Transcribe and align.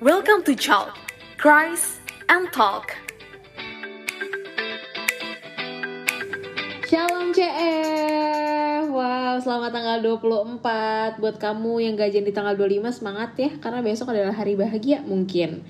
Welcome 0.00 0.48
to 0.48 0.56
Chalk, 0.56 0.96
Cries 1.36 2.00
and 2.32 2.48
Talk. 2.56 2.96
Shalom 6.88 7.36
CF 7.36 8.88
Wow, 8.88 9.36
selamat 9.44 9.68
tanggal 9.68 10.00
24 10.00 11.20
Buat 11.20 11.36
kamu 11.36 11.84
yang 11.84 12.00
gajian 12.00 12.24
di 12.24 12.32
tanggal 12.32 12.56
25 12.56 12.96
semangat 12.96 13.36
ya 13.36 13.52
Karena 13.60 13.84
besok 13.84 14.16
adalah 14.16 14.32
hari 14.32 14.56
bahagia 14.56 15.04
mungkin. 15.04 15.68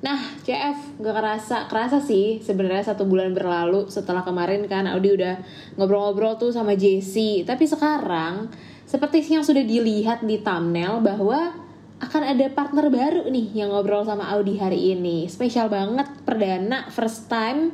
Nah, 0.00 0.24
CF 0.40 0.96
gak 0.96 1.12
kerasa, 1.12 1.68
kerasa 1.68 2.00
sih 2.00 2.40
sebenarnya 2.40 2.96
satu 2.96 3.04
bulan 3.04 3.36
berlalu 3.36 3.92
setelah 3.92 4.24
kemarin 4.24 4.64
kan 4.72 4.88
Audi 4.88 5.20
udah 5.20 5.36
ngobrol-ngobrol 5.76 6.40
tuh 6.40 6.48
sama 6.48 6.80
Jessie 6.80 7.44
Tapi 7.44 7.68
sekarang, 7.68 8.48
seperti 8.88 9.20
yang 9.20 9.44
sudah 9.44 9.60
dilihat 9.60 10.24
di 10.24 10.40
thumbnail 10.40 11.04
bahwa 11.04 11.65
akan 11.96 12.22
ada 12.36 12.46
partner 12.52 12.92
baru 12.92 13.24
nih 13.32 13.56
yang 13.56 13.72
ngobrol 13.72 14.04
sama 14.04 14.28
Audi 14.36 14.60
hari 14.60 14.92
ini. 14.92 15.24
Spesial 15.32 15.72
banget, 15.72 16.04
perdana, 16.28 16.92
first 16.92 17.32
time 17.32 17.72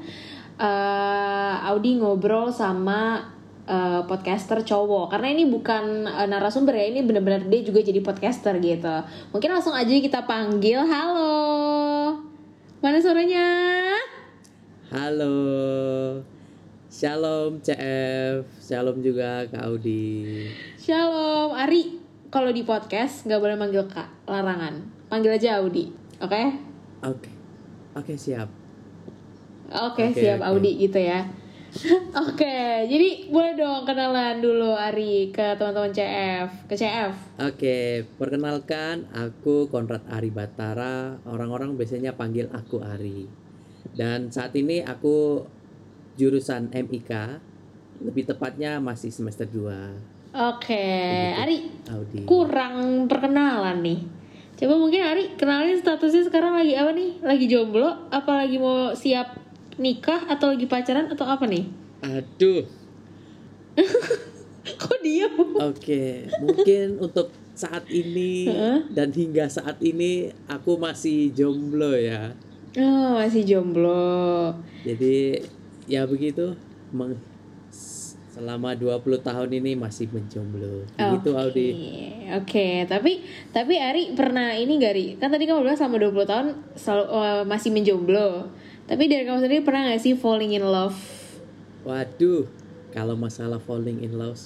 uh, 0.62 1.54
Audi 1.66 1.98
ngobrol 1.98 2.54
sama 2.54 3.26
uh, 3.66 4.06
podcaster 4.06 4.62
cowok. 4.62 5.10
Karena 5.10 5.34
ini 5.34 5.50
bukan 5.50 6.06
uh, 6.06 6.26
narasumber 6.30 6.78
ya 6.78 6.86
ini 6.94 7.02
benar-benar 7.02 7.50
dia 7.50 7.66
juga 7.66 7.82
jadi 7.82 7.98
podcaster 7.98 8.62
gitu. 8.62 8.96
Mungkin 9.34 9.50
langsung 9.50 9.74
aja 9.74 9.90
kita 9.90 10.22
panggil. 10.22 10.86
Halo. 10.86 11.34
Mana 12.78 12.98
suaranya? 12.98 13.46
Halo, 14.92 15.32
Shalom 16.92 17.64
CF, 17.64 18.44
Shalom 18.60 19.00
juga 19.00 19.48
Kak 19.48 19.64
Audi. 19.64 20.44
shalom 20.76 21.56
Ari 21.56 22.01
kalau 22.32 22.48
di 22.48 22.64
podcast 22.64 23.28
nggak 23.28 23.40
boleh 23.40 23.56
manggil 23.60 23.84
kak 23.86 24.08
larangan 24.24 24.80
panggil 25.12 25.36
aja 25.36 25.60
Audi 25.60 25.92
oke 26.18 26.72
Oke, 27.02 27.34
oke 27.98 28.14
siap. 28.14 28.46
Oke, 29.74 30.14
Oke, 30.14 30.22
siap 30.22 30.38
oke. 30.38 30.46
Audi 30.54 30.86
gitu 30.86 31.02
ya. 31.02 31.26
Oke, 32.28 32.86
jadi 32.86 33.26
boleh 33.32 33.56
dong 33.58 33.82
kenalan 33.82 34.38
dulu 34.38 34.76
Ari 34.76 35.34
ke 35.34 35.56
teman-teman 35.58 35.90
CF, 35.90 36.68
ke 36.70 36.78
CF. 36.78 37.42
Oke, 37.42 38.04
perkenalkan 38.20 39.08
aku 39.10 39.66
Konrad 39.66 40.04
Ari 40.06 40.30
Batara. 40.30 41.18
Orang-orang 41.26 41.74
biasanya 41.74 42.14
panggil 42.14 42.46
aku 42.54 42.84
Ari. 42.84 43.26
Dan 43.98 44.30
saat 44.30 44.54
ini 44.54 44.84
aku 44.84 45.48
jurusan 46.20 46.70
MIK, 46.70 47.10
lebih 48.04 48.30
tepatnya 48.30 48.78
masih 48.78 49.10
semester 49.10 49.48
2 49.48 50.21
Oke, 50.32 50.72
Begitu. 50.72 51.38
Ari 51.38 51.56
Audi. 51.92 52.18
kurang 52.24 53.04
perkenalan 53.04 53.84
nih. 53.84 54.00
Coba 54.56 54.74
mungkin 54.76 55.02
Ari 55.02 55.36
kenalin 55.36 55.76
statusnya 55.76 56.24
sekarang 56.24 56.56
lagi 56.56 56.72
apa 56.72 56.90
nih? 56.90 57.20
Lagi 57.20 57.44
jomblo? 57.46 58.08
Apa 58.08 58.40
lagi 58.40 58.56
mau 58.56 58.92
siap 58.92 59.36
nikah 59.76 60.24
atau 60.26 60.56
lagi 60.56 60.64
pacaran 60.64 61.08
atau 61.08 61.26
apa 61.26 61.44
nih? 61.44 61.68
Aduh. 62.00 62.64
Kok 64.80 64.98
diem? 65.00 65.34
Oke, 65.58 66.04
mungkin 66.38 66.96
untuk 66.96 67.28
saat 67.52 67.84
ini 67.88 68.48
dan 68.88 69.12
hingga 69.12 69.44
saat 69.46 69.76
ini 69.84 70.32
aku 70.46 70.80
masih 70.80 71.28
jomblo 71.30 71.92
ya. 71.92 72.32
Oh, 72.78 73.20
masih 73.20 73.44
jomblo. 73.44 74.54
Jadi 74.80 75.44
ya 75.84 76.08
begitu 76.08 76.56
meng- 76.88 77.20
selama 78.42 78.74
20 78.74 79.22
tahun 79.22 79.50
ini 79.54 79.78
masih 79.78 80.10
menjomblo. 80.10 80.82
Begitu 80.98 81.30
Oke, 81.30 81.38
Audi. 81.38 81.68
Oke, 82.34 82.68
tapi 82.90 83.22
tapi 83.54 83.78
Ari 83.78 84.18
pernah 84.18 84.50
ini 84.58 84.82
gak 84.82 84.92
Ari? 84.98 85.06
Kan 85.22 85.30
tadi 85.30 85.46
kamu 85.46 85.62
bilang 85.62 85.78
selama 85.78 86.10
20 86.10 86.26
tahun 86.26 86.46
selalu 86.74 87.04
eh, 87.06 87.42
masih 87.46 87.70
menjomblo. 87.70 88.50
Tapi 88.90 89.06
dari 89.06 89.22
kamu 89.22 89.38
sendiri 89.46 89.62
pernah 89.62 89.94
gak 89.94 90.02
sih 90.02 90.18
falling 90.18 90.58
in 90.58 90.66
love? 90.66 90.98
Waduh, 91.86 92.50
kalau 92.90 93.14
masalah 93.14 93.62
falling 93.62 94.02
in 94.02 94.18
love, 94.18 94.42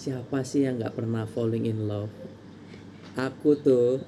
siapa 0.00 0.40
sih 0.40 0.64
yang 0.64 0.80
nggak 0.80 0.96
pernah 0.96 1.28
falling 1.28 1.68
in 1.68 1.84
love? 1.84 2.12
Aku 3.12 3.60
tuh 3.60 4.00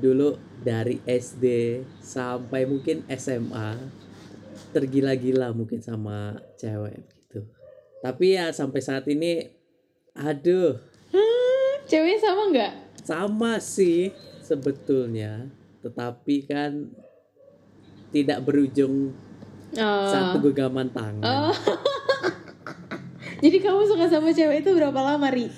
dulu 0.00 0.40
dari 0.64 0.96
SD 1.04 1.44
sampai 2.00 2.64
mungkin 2.64 3.04
SMA 3.12 3.76
tergila-gila 4.72 5.52
mungkin 5.52 5.84
sama 5.84 6.40
cewek 6.56 7.04
gitu. 7.04 7.21
Tapi 8.02 8.34
ya 8.34 8.50
sampai 8.50 8.80
saat 8.82 9.06
ini, 9.06 9.46
aduh, 10.12 10.74
Ceweknya 11.88 12.18
sama 12.20 12.42
nggak? 12.50 12.72
sama 13.02 13.52
sih 13.58 14.10
sebetulnya, 14.38 15.46
tetapi 15.80 16.36
kan 16.44 16.90
tidak 18.10 18.42
berujung 18.42 19.14
Oh. 19.72 20.04
satu 20.04 20.36
genggaman 20.38 20.92
tangan. 20.92 21.24
Oh. 21.48 21.54
Jadi 23.42 23.56
kamu 23.56 23.88
suka 23.88 24.04
sama 24.04 24.28
cewek 24.28 24.60
itu 24.60 24.70
berapa 24.70 24.94
lama, 24.94 25.26
Ri? 25.26 25.48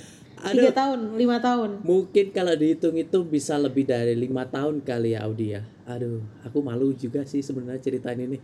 Tiga 0.45 0.71
tahun, 0.71 1.17
lima 1.17 1.43
tahun. 1.43 1.83
Mungkin 1.83 2.31
kalau 2.31 2.55
dihitung 2.55 2.95
itu 2.95 3.25
bisa 3.25 3.59
lebih 3.59 3.83
dari 3.83 4.15
lima 4.15 4.47
tahun 4.47 4.81
kali 4.81 5.17
ya 5.17 5.27
Audi 5.27 5.53
ya. 5.53 5.67
Aduh, 5.85 6.23
aku 6.45 6.63
malu 6.63 6.95
juga 6.95 7.27
sih 7.27 7.43
sebenarnya 7.43 7.83
ceritain 7.83 8.21
ini. 8.21 8.39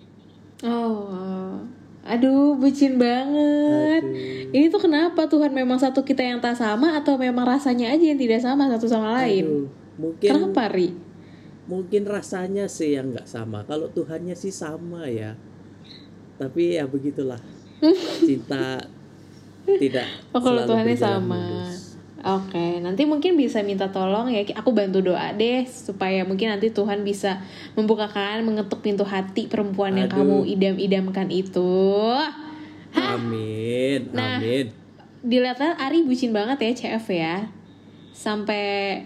Oh. 0.67 1.63
Aduh, 2.01 2.57
bucin 2.57 2.97
banget. 2.97 4.03
Aduh. 4.03 4.55
Ini 4.57 4.67
tuh 4.73 4.81
kenapa 4.83 5.29
Tuhan 5.29 5.53
memang 5.53 5.77
satu 5.77 6.01
kita 6.03 6.25
yang 6.25 6.41
tak 6.41 6.57
sama 6.57 6.97
atau 6.97 7.21
memang 7.21 7.45
rasanya 7.45 7.93
aja 7.93 8.03
yang 8.03 8.19
tidak 8.19 8.41
sama 8.41 8.67
satu 8.73 8.89
sama 8.89 9.21
lain? 9.21 9.45
Aduh, 9.47 9.67
mungkin 10.01 10.31
Kenapa, 10.33 10.73
Ri? 10.73 10.89
mungkin 11.71 12.03
rasanya 12.03 12.67
sih 12.67 12.99
yang 12.99 13.15
nggak 13.15 13.31
sama. 13.31 13.63
Kalau 13.63 13.87
Tuhannya 13.93 14.35
sih 14.35 14.51
sama 14.51 15.07
ya. 15.07 15.39
Tapi 16.41 16.81
ya 16.81 16.89
begitulah. 16.89 17.39
Cinta 18.27 18.81
tidak 19.69 20.09
Oh, 20.35 20.41
kalau 20.43 20.67
Tuhannya 20.67 20.97
sama. 20.99 21.71
Oke, 22.21 22.85
nanti 22.85 23.09
mungkin 23.09 23.33
bisa 23.41 23.65
minta 23.65 23.89
tolong 23.89 24.29
ya. 24.29 24.45
Aku 24.61 24.77
bantu 24.77 25.01
doa 25.01 25.33
deh 25.33 25.65
supaya 25.65 26.21
mungkin 26.29 26.53
nanti 26.53 26.69
Tuhan 26.69 27.01
bisa 27.01 27.41
membukakan, 27.81 28.45
mengetuk 28.45 28.85
pintu 28.85 29.09
hati 29.09 29.49
perempuan 29.49 29.97
yang 29.97 30.13
kamu 30.13 30.45
Aduh. 30.45 30.53
idam-idamkan 30.53 31.33
itu. 31.33 32.13
Amin, 32.93 34.13
Nah. 34.13 34.37
amin. 34.37 34.69
Dilihat-lihat 35.25 35.81
Ari 35.81 36.05
bucin 36.05 36.37
banget 36.37 36.61
ya 36.61 36.71
CF 36.77 37.07
ya. 37.09 37.37
Sampai 38.13 39.01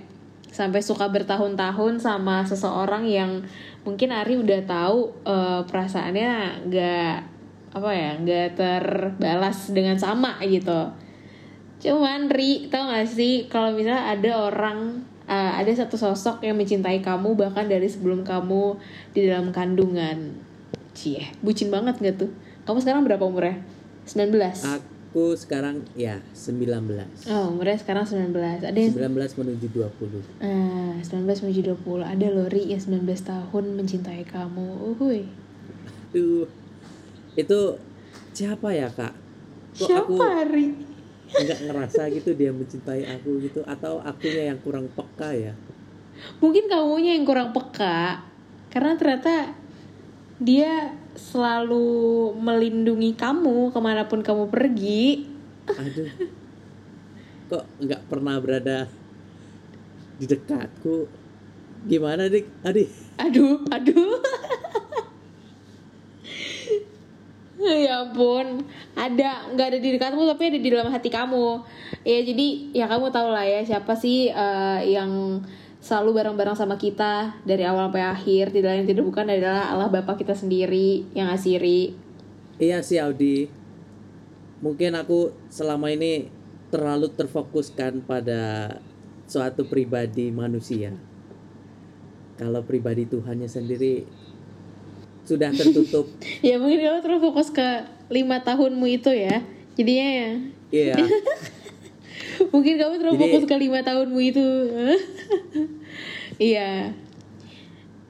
sampai 0.51 0.79
suka 0.83 1.11
bertahun-tahun 1.11 1.99
sama 1.99 2.43
seseorang 2.47 3.07
yang 3.07 3.43
mungkin 3.87 4.11
Ari 4.11 4.39
udah 4.43 4.63
tahu 4.67 5.11
eh, 5.23 5.61
perasaannya 5.71 6.31
nggak 6.67 7.15
apa 7.75 7.91
ya 7.91 8.11
nggak 8.19 8.49
terbalas 8.59 9.71
dengan 9.71 9.99
sama 9.99 10.39
gitu. 10.47 11.04
Cuman 11.85 12.33
Ri, 12.33 12.73
tau 12.73 12.89
gak 12.89 13.05
sih 13.05 13.45
kalau 13.53 13.77
misalnya 13.77 14.17
ada 14.17 14.49
orang 14.49 15.05
uh, 15.29 15.53
ada 15.53 15.69
satu 15.69 16.01
sosok 16.01 16.41
yang 16.41 16.57
mencintai 16.57 17.05
kamu 17.05 17.37
bahkan 17.37 17.69
dari 17.69 17.85
sebelum 17.85 18.25
kamu 18.25 18.81
di 19.13 19.29
dalam 19.29 19.53
kandungan. 19.53 20.33
Cie, 20.97 21.37
bucin 21.45 21.69
banget 21.69 22.01
gak 22.01 22.17
tuh? 22.25 22.33
Kamu 22.65 22.81
sekarang 22.81 23.05
berapa 23.05 23.21
umurnya? 23.21 23.61
19. 24.09 24.33
Aku 24.65 25.37
sekarang 25.37 25.85
ya 25.93 26.25
19. 26.33 26.73
Oh, 27.29 27.53
umurnya 27.53 27.77
sekarang 27.77 28.09
19. 28.09 28.33
Ada 28.65 28.79
yang 28.81 28.97
19 28.97 29.45
menuju 29.45 29.67
20. 29.77 30.41
Ah, 30.41 30.97
19 31.05 31.45
menuju 31.45 31.61
20. 31.85 32.01
Ada 32.01 32.27
loh 32.33 32.49
Ri 32.49 32.73
yang 32.73 32.81
19 32.81 33.05
tahun 33.29 33.65
mencintai 33.77 34.25
kamu. 34.25 34.97
Uhuy. 34.97 35.29
Aduh, 36.17 36.49
itu 37.37 37.61
siapa 38.33 38.73
ya 38.73 38.89
kak? 38.89 39.13
Kok 39.77 39.85
aku 39.85 40.17
Siapa 40.17 40.49
Ri? 40.49 40.94
Nggak 41.35 41.61
ngerasa 41.67 42.07
gitu 42.15 42.31
dia 42.39 42.55
mencintai 42.55 43.03
aku 43.19 43.43
gitu 43.43 43.61
atau 43.67 43.99
akunya 44.01 44.55
yang 44.55 44.59
kurang 44.63 44.87
peka 44.95 45.35
ya? 45.35 45.53
Mungkin 46.39 46.71
kamunya 46.71 47.19
yang 47.19 47.27
kurang 47.27 47.51
peka 47.51 48.23
karena 48.71 48.95
ternyata 48.95 49.55
dia 50.39 50.95
selalu 51.15 52.35
melindungi 52.39 53.15
kamu 53.15 53.71
ke 53.71 53.79
mana 53.83 54.07
pun 54.07 54.23
kamu 54.23 54.51
pergi. 54.51 55.27
Aduh, 55.71 56.11
kok 57.51 57.65
nggak 57.83 58.03
pernah 58.11 58.39
berada 58.39 58.87
di 60.19 60.27
dekatku? 60.27 61.07
Gimana 61.85 62.33
dik? 62.33 62.49
Adik, 62.65 62.89
Aduh, 63.21 63.61
aduh. 63.69 64.19
ya 67.89 68.05
ampun, 68.05 68.61
ada 68.93 69.49
nggak 69.53 69.67
ada 69.73 69.79
di 69.81 69.89
dekatmu 69.97 70.29
tapi 70.29 70.53
ada 70.53 70.59
di 70.61 70.69
dalam 70.69 70.89
hati 70.93 71.09
kamu. 71.09 71.65
Ya 72.05 72.21
jadi 72.21 72.47
ya 72.77 72.85
kamu 72.85 73.09
tahu 73.09 73.29
lah 73.33 73.45
ya 73.49 73.65
siapa 73.65 73.97
sih 73.97 74.29
eh, 74.29 74.81
yang 74.93 75.41
selalu 75.81 76.17
bareng-bareng 76.21 76.57
sama 76.57 76.77
kita 76.77 77.41
dari 77.45 77.65
awal 77.65 77.89
sampai 77.89 78.05
akhir. 78.05 78.53
Tidak 78.53 78.69
lain 78.69 78.89
tidak 78.89 79.05
bukan 79.09 79.29
adalah 79.29 79.73
Allah 79.73 79.89
Bapa 79.89 80.17
kita 80.17 80.37
sendiri 80.37 81.09
yang 81.17 81.33
ngasiri. 81.33 81.97
iya 82.61 82.85
sih 82.85 83.01
Audi. 83.01 83.49
Mungkin 84.61 84.97
aku 84.97 85.33
selama 85.53 85.93
ini 85.93 86.29
terlalu 86.73 87.13
terfokuskan 87.13 88.05
pada 88.05 88.77
suatu 89.29 89.65
pribadi 89.65 90.29
manusia. 90.29 90.93
kalau 92.35 92.67
pribadi 92.67 93.07
Tuhannya 93.07 93.47
sendiri 93.47 94.03
sudah 95.25 95.51
tertutup. 95.51 96.07
Ya 96.47 96.61
mungkin 96.61 96.85
kamu 96.85 96.99
terus 97.01 97.21
fokus 97.21 97.49
ke 97.51 97.69
lima 98.13 98.45
tahunmu 98.45 98.87
itu 98.87 99.11
ya. 99.11 99.41
Jadinya 99.75 100.09
ya. 100.09 100.31
Iya. 100.71 100.95
Mungkin 102.53 102.75
kamu 102.79 102.95
terlalu 103.01 103.17
Jadi- 103.17 103.25
fokus 103.31 103.45
ke 103.49 103.57
lima 103.59 103.81
tahunmu 103.83 104.19
itu. 104.21 104.45
Iya. 106.35 106.91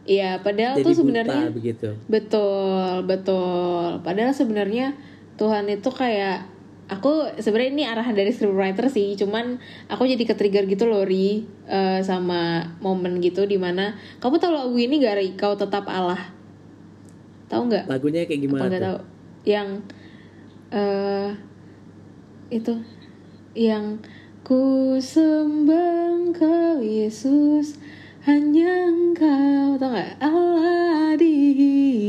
Iya 0.04 0.40
padahal 0.40 0.80
jadi 0.80 0.84
tuh 0.84 0.94
sebenarnya 0.96 1.48
begitu. 1.52 1.92
Betul 2.08 3.04
betul. 3.04 4.00
Padahal 4.04 4.32
sebenarnya 4.36 4.96
Tuhan 5.36 5.68
itu 5.68 5.88
kayak 5.92 6.44
aku 6.88 7.40
sebenarnya 7.40 7.72
ini 7.72 7.84
arahan 7.88 8.12
dari 8.12 8.28
scriptwriter 8.28 8.92
sih 8.92 9.16
cuman 9.16 9.56
aku 9.88 10.04
jadi 10.04 10.20
ke 10.28 10.36
trigger 10.36 10.68
gitu 10.68 10.84
loh 10.84 11.00
ri 11.08 11.48
eh, 11.64 12.00
sama 12.04 12.76
momen 12.84 13.24
gitu 13.24 13.48
di 13.48 13.56
mana 13.56 13.96
kamu 14.20 14.36
tahu 14.36 14.52
lagu 14.52 14.76
ini 14.76 15.00
gak 15.00 15.16
ri? 15.16 15.28
Kau 15.36 15.56
tetap 15.56 15.88
Allah 15.88 16.20
tahu 17.54 17.62
nggak? 17.70 17.84
Lagunya 17.86 18.20
kayak 18.26 18.40
gimana 18.42 18.66
nggak 18.66 18.82
tahu 18.82 18.98
yang 19.44 19.68
eh 20.74 21.30
itu 22.50 22.74
yang 23.54 24.02
ku 24.42 24.96
sembah 24.98 26.34
kau 26.34 26.82
Yesus 26.82 27.78
hanya 28.26 28.90
engkau 28.90 29.78
tau 29.78 29.94
nggak? 29.94 30.18
Allah 30.18 31.14
di 31.14 31.32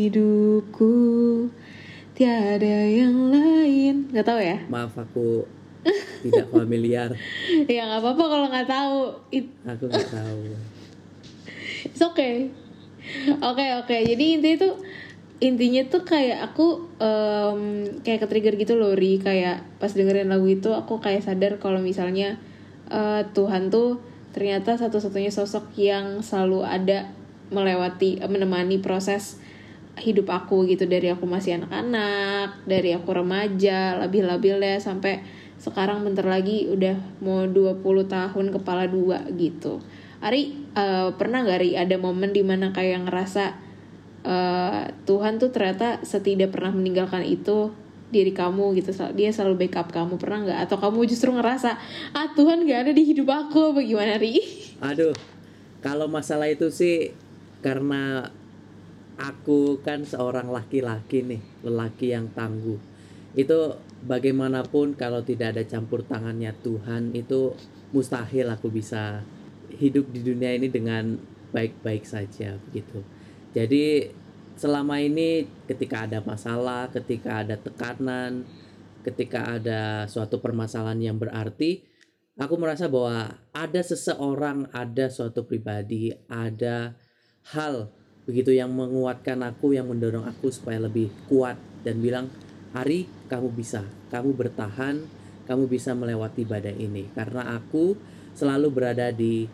hidupku 0.10 0.96
tiada 2.18 2.78
yang 2.90 3.30
lain. 3.30 4.10
Nggak 4.10 4.26
tahu 4.26 4.40
ya? 4.42 4.58
Maaf 4.72 4.98
aku 4.98 5.46
tidak 6.26 6.50
familiar. 6.50 7.14
Ya 7.70 7.86
nggak 7.86 8.02
apa-apa 8.02 8.24
kalau 8.26 8.48
nggak 8.50 8.70
tahu 8.70 8.98
It, 9.30 9.46
aku 9.68 9.84
nggak 9.86 10.10
tahu. 10.10 10.42
Okay. 12.16 12.50
Oke 13.44 13.66
oke. 13.78 13.98
Jadi 14.02 14.26
intinya 14.40 14.58
tuh 14.66 14.74
intinya 15.44 15.84
tuh 15.92 16.08
kayak 16.08 16.52
aku 16.52 16.88
em, 17.00 17.62
kayak 18.02 18.24
ke 18.24 18.28
trigger 18.32 18.56
gitu 18.56 18.74
loh 18.80 18.96
Ri. 18.96 19.20
Kayak 19.20 19.68
pas 19.82 19.92
dengerin 19.92 20.32
lagu 20.32 20.48
itu 20.48 20.72
aku 20.72 21.04
kayak 21.04 21.26
sadar 21.28 21.60
kalau 21.60 21.84
misalnya 21.84 22.40
eh, 22.88 23.22
Tuhan 23.36 23.68
tuh 23.68 24.00
ternyata 24.32 24.76
satu-satunya 24.76 25.32
sosok 25.32 25.76
yang 25.80 26.20
selalu 26.24 26.64
ada 26.64 27.12
melewati 27.52 28.24
eh, 28.24 28.30
menemani 28.32 28.80
proses 28.80 29.40
hidup 30.00 30.32
aku 30.32 30.68
gitu. 30.72 30.88
Dari 30.88 31.12
aku 31.12 31.28
masih 31.28 31.60
anak-anak 31.60 32.64
dari 32.64 32.96
aku 32.96 33.12
remaja 33.12 34.00
labil-labil 34.00 34.60
ya 34.64 34.80
sampai 34.80 35.20
sekarang 35.56 36.04
bentar 36.04 36.28
lagi 36.28 36.68
udah 36.68 37.00
mau 37.24 37.48
20 37.48 37.80
tahun 38.08 38.46
kepala 38.56 38.88
dua 38.88 39.28
gitu. 39.36 39.84
Ari 40.24 40.72
eh, 40.80 41.10
pernah 41.20 41.44
gak 41.44 41.60
Ari 41.60 41.76
ada 41.76 42.00
momen 42.00 42.32
di 42.32 42.40
mana 42.40 42.72
kayak 42.72 43.12
ngerasa 43.12 43.75
eh, 44.26 44.84
Tuhan 45.06 45.38
tuh 45.38 45.54
ternyata 45.54 46.02
setidak 46.02 46.52
pernah 46.52 46.74
meninggalkan 46.74 47.22
itu 47.22 47.70
diri 48.10 48.34
kamu 48.34 48.78
gitu. 48.82 48.94
Dia 49.14 49.30
selalu 49.30 49.66
backup 49.66 49.94
kamu. 49.94 50.18
Pernah 50.18 50.40
nggak? 50.50 50.60
Atau 50.70 50.78
kamu 50.82 51.06
justru 51.06 51.30
ngerasa 51.34 51.78
ah 52.14 52.28
Tuhan 52.34 52.66
gak 52.66 52.90
ada 52.90 52.92
di 52.94 53.04
hidup 53.06 53.30
aku. 53.30 53.78
Bagaimana 53.78 54.18
Ri? 54.18 54.42
Aduh 54.82 55.16
kalau 55.86 56.10
masalah 56.10 56.50
itu 56.50 56.74
sih 56.74 57.14
karena 57.62 58.30
aku 59.22 59.80
kan 59.86 60.02
seorang 60.04 60.50
laki-laki 60.50 61.22
nih 61.22 61.42
lelaki 61.66 62.14
yang 62.14 62.30
tangguh. 62.34 62.78
Itu 63.36 63.78
bagaimanapun 64.06 64.96
kalau 64.96 65.26
tidak 65.26 65.58
ada 65.58 65.64
campur 65.66 66.06
tangannya 66.06 66.54
Tuhan 66.62 67.12
itu 67.18 67.58
mustahil 67.90 68.48
aku 68.54 68.70
bisa 68.70 69.26
hidup 69.76 70.08
di 70.14 70.22
dunia 70.22 70.54
ini 70.56 70.70
dengan 70.70 71.18
baik-baik 71.52 72.06
saja 72.06 72.60
begitu 72.70 73.02
jadi 73.56 74.12
selama 74.60 75.00
ini 75.00 75.48
ketika 75.66 76.04
ada 76.04 76.20
masalah 76.20 76.92
ketika 76.92 77.42
ada 77.42 77.56
tekanan 77.56 78.44
ketika 79.08 79.56
ada 79.56 80.06
suatu 80.12 80.44
permasalahan 80.44 81.00
yang 81.00 81.18
berarti 81.18 81.96
aku 82.36 82.56
merasa 82.60 82.92
bahwa 82.92 83.40
ada 83.56 83.82
seseorang, 83.82 84.68
ada 84.76 85.08
suatu 85.08 85.48
pribadi, 85.48 86.12
ada 86.28 86.96
hal 87.56 87.92
begitu 88.26 88.52
yang 88.52 88.74
menguatkan 88.74 89.40
aku, 89.46 89.78
yang 89.78 89.88
mendorong 89.88 90.26
aku 90.26 90.50
supaya 90.50 90.82
lebih 90.82 91.14
kuat 91.30 91.56
dan 91.86 92.02
bilang, 92.02 92.28
"Hari, 92.74 93.06
kamu 93.30 93.54
bisa. 93.54 93.86
Kamu 94.10 94.34
bertahan, 94.34 95.06
kamu 95.46 95.70
bisa 95.70 95.94
melewati 95.94 96.44
badai 96.44 96.76
ini." 96.76 97.08
Karena 97.14 97.54
aku 97.56 97.96
selalu 98.36 98.68
berada 98.74 99.14
di 99.14 99.46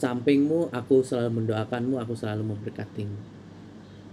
sampingmu, 0.00 0.72
aku 0.72 1.04
selalu 1.04 1.44
mendoakanmu, 1.44 2.00
aku 2.00 2.16
selalu 2.16 2.56
memberkatimu. 2.56 3.18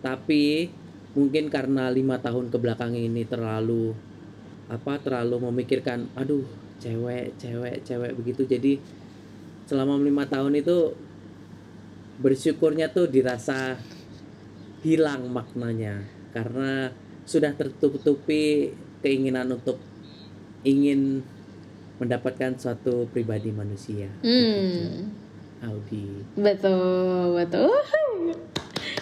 Tapi 0.03 0.67
mungkin 1.15 1.47
karena 1.47 1.87
lima 1.89 2.19
tahun 2.19 2.51
ke 2.51 2.57
belakang 2.59 2.93
ini 2.93 3.23
terlalu 3.23 3.95
apa 4.67 4.99
terlalu 4.99 5.47
memikirkan 5.47 6.11
aduh 6.13 6.43
cewek 6.83 7.39
cewek 7.39 7.87
cewek 7.87 8.11
begitu. 8.19 8.43
Jadi 8.43 8.77
selama 9.63 9.95
lima 9.97 10.27
tahun 10.27 10.59
itu 10.59 10.91
bersyukurnya 12.19 12.91
tuh 12.91 13.07
dirasa 13.07 13.79
hilang 14.83 15.31
maknanya. 15.31 16.03
Karena 16.35 16.91
sudah 17.23 17.55
tertutupi 17.55 18.75
keinginan 18.99 19.55
untuk 19.55 19.79
ingin 20.67 21.23
mendapatkan 21.97 22.59
suatu 22.59 23.09
pribadi 23.09 23.49
manusia. 23.49 24.11
Hmm 24.21 25.26
Betul, 26.37 27.33
betul. 27.37 27.71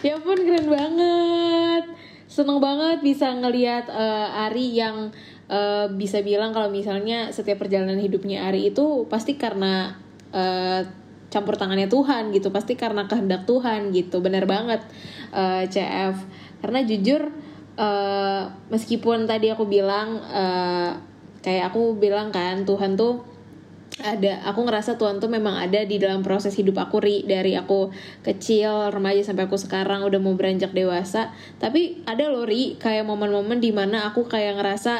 ya 0.05 0.15
pun 0.21 0.37
keren 0.37 0.67
banget. 0.69 1.83
Seneng 2.25 2.59
banget 2.59 2.99
bisa 3.01 3.31
ngelihat 3.31 3.89
eh, 3.89 4.43
Ari 4.49 4.75
yang 4.75 5.09
eh, 5.49 5.87
bisa 5.93 6.21
bilang 6.21 6.51
kalau 6.51 6.69
misalnya 6.69 7.31
setiap 7.31 7.63
perjalanan 7.65 7.97
hidupnya 7.97 8.49
Ari 8.49 8.69
itu 8.73 9.07
pasti 9.09 9.37
karena 9.39 9.97
eh, 10.35 10.85
campur 11.33 11.59
tangannya 11.59 11.91
Tuhan 11.91 12.31
gitu, 12.31 12.53
pasti 12.53 12.77
karena 12.77 13.09
kehendak 13.09 13.43
Tuhan 13.49 13.91
gitu. 13.91 14.21
Bener 14.21 14.45
banget 14.45 14.83
eh, 15.33 15.65
CF. 15.67 16.15
Karena 16.61 16.79
jujur 16.85 17.31
eh, 17.77 18.43
meskipun 18.69 19.25
tadi 19.25 19.49
aku 19.49 19.65
bilang 19.65 20.21
eh, 20.29 20.91
kayak 21.45 21.73
aku 21.73 21.97
bilang 22.01 22.33
kan 22.33 22.65
Tuhan 22.65 22.97
tuh 22.97 23.34
ada. 23.99 24.43
Aku 24.51 24.67
ngerasa 24.67 24.99
Tuhan 24.99 25.23
tuh 25.23 25.31
memang 25.31 25.55
ada 25.55 25.87
di 25.87 25.95
dalam 25.95 26.19
proses 26.19 26.51
hidup 26.55 26.75
aku 26.79 26.99
ri. 26.99 27.23
Dari 27.23 27.55
aku 27.55 27.95
kecil 28.21 28.91
remaja 28.91 29.23
sampai 29.23 29.47
aku 29.47 29.55
sekarang 29.55 30.03
udah 30.03 30.19
mau 30.19 30.35
beranjak 30.35 30.75
dewasa. 30.75 31.31
Tapi 31.61 32.03
ada 32.03 32.27
loh 32.27 32.43
ri 32.43 32.75
kayak 32.75 33.07
momen-momen 33.07 33.63
di 33.63 33.71
mana 33.71 34.11
aku 34.11 34.27
kayak 34.27 34.59
ngerasa 34.59 34.93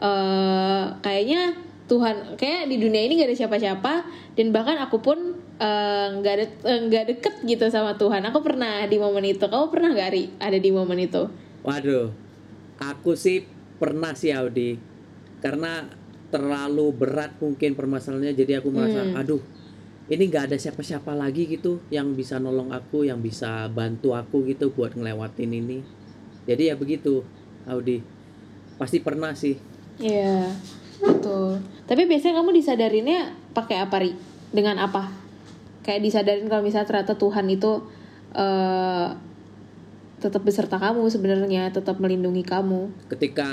eh 0.00 0.84
kayaknya 1.04 1.58
Tuhan 1.90 2.38
kayak 2.38 2.70
di 2.70 2.78
dunia 2.78 3.02
ini 3.02 3.18
gak 3.18 3.34
ada 3.34 3.36
siapa-siapa 3.36 3.92
dan 4.38 4.46
bahkan 4.54 4.78
aku 4.78 5.02
pun 5.02 5.18
eh, 5.58 6.06
nggak 6.16 6.34
ada 6.38 6.46
eh, 6.70 6.80
nggak 6.86 7.04
deket 7.12 7.34
gitu 7.44 7.66
sama 7.68 7.98
Tuhan. 8.00 8.24
Aku 8.30 8.40
pernah 8.40 8.86
di 8.88 8.96
momen 8.96 9.26
itu. 9.26 9.44
Kamu 9.44 9.68
pernah 9.68 9.92
gak 9.92 10.10
ri 10.16 10.32
ada 10.40 10.56
di 10.56 10.70
momen 10.72 10.96
itu? 10.96 11.28
Waduh, 11.60 12.08
aku 12.80 13.12
sih 13.18 13.44
pernah 13.76 14.16
sih 14.16 14.32
Audi, 14.32 14.80
karena 15.44 15.99
terlalu 16.30 16.94
berat 16.94 17.34
mungkin 17.42 17.74
permasalahannya, 17.74 18.34
jadi 18.38 18.62
aku 18.62 18.70
merasa, 18.70 19.02
Hmm. 19.02 19.18
aduh, 19.18 19.42
ini 20.10 20.26
nggak 20.26 20.50
ada 20.50 20.56
siapa-siapa 20.58 21.14
lagi 21.14 21.46
gitu 21.46 21.82
yang 21.90 22.14
bisa 22.14 22.38
nolong 22.38 22.74
aku, 22.74 23.06
yang 23.06 23.22
bisa 23.22 23.70
bantu 23.70 24.14
aku 24.14 24.46
gitu 24.46 24.70
buat 24.74 24.94
ngelewatin 24.94 25.50
ini. 25.50 25.78
Jadi 26.46 26.70
ya 26.70 26.74
begitu, 26.74 27.22
Audi, 27.66 28.02
pasti 28.78 28.98
pernah 28.98 29.34
sih. 29.34 29.54
Iya, 30.00 30.50
betul. 30.98 31.62
Tapi 31.86 32.02
biasanya 32.10 32.42
kamu 32.42 32.50
disadarinnya 32.58 33.36
pakai 33.54 33.82
apa, 33.82 34.02
Ri? 34.02 34.14
Dengan 34.50 34.82
apa? 34.82 35.14
Kayak 35.86 36.02
disadarin 36.02 36.46
kalau 36.50 36.66
misalnya 36.66 36.88
ternyata 36.90 37.14
Tuhan 37.14 37.46
itu 37.50 37.82
eh 38.34 39.08
tetap 40.20 40.44
beserta 40.44 40.76
kamu 40.76 41.08
sebenarnya, 41.08 41.72
tetap 41.72 41.96
melindungi 41.96 42.44
kamu. 42.44 42.92
Ketika 43.08 43.48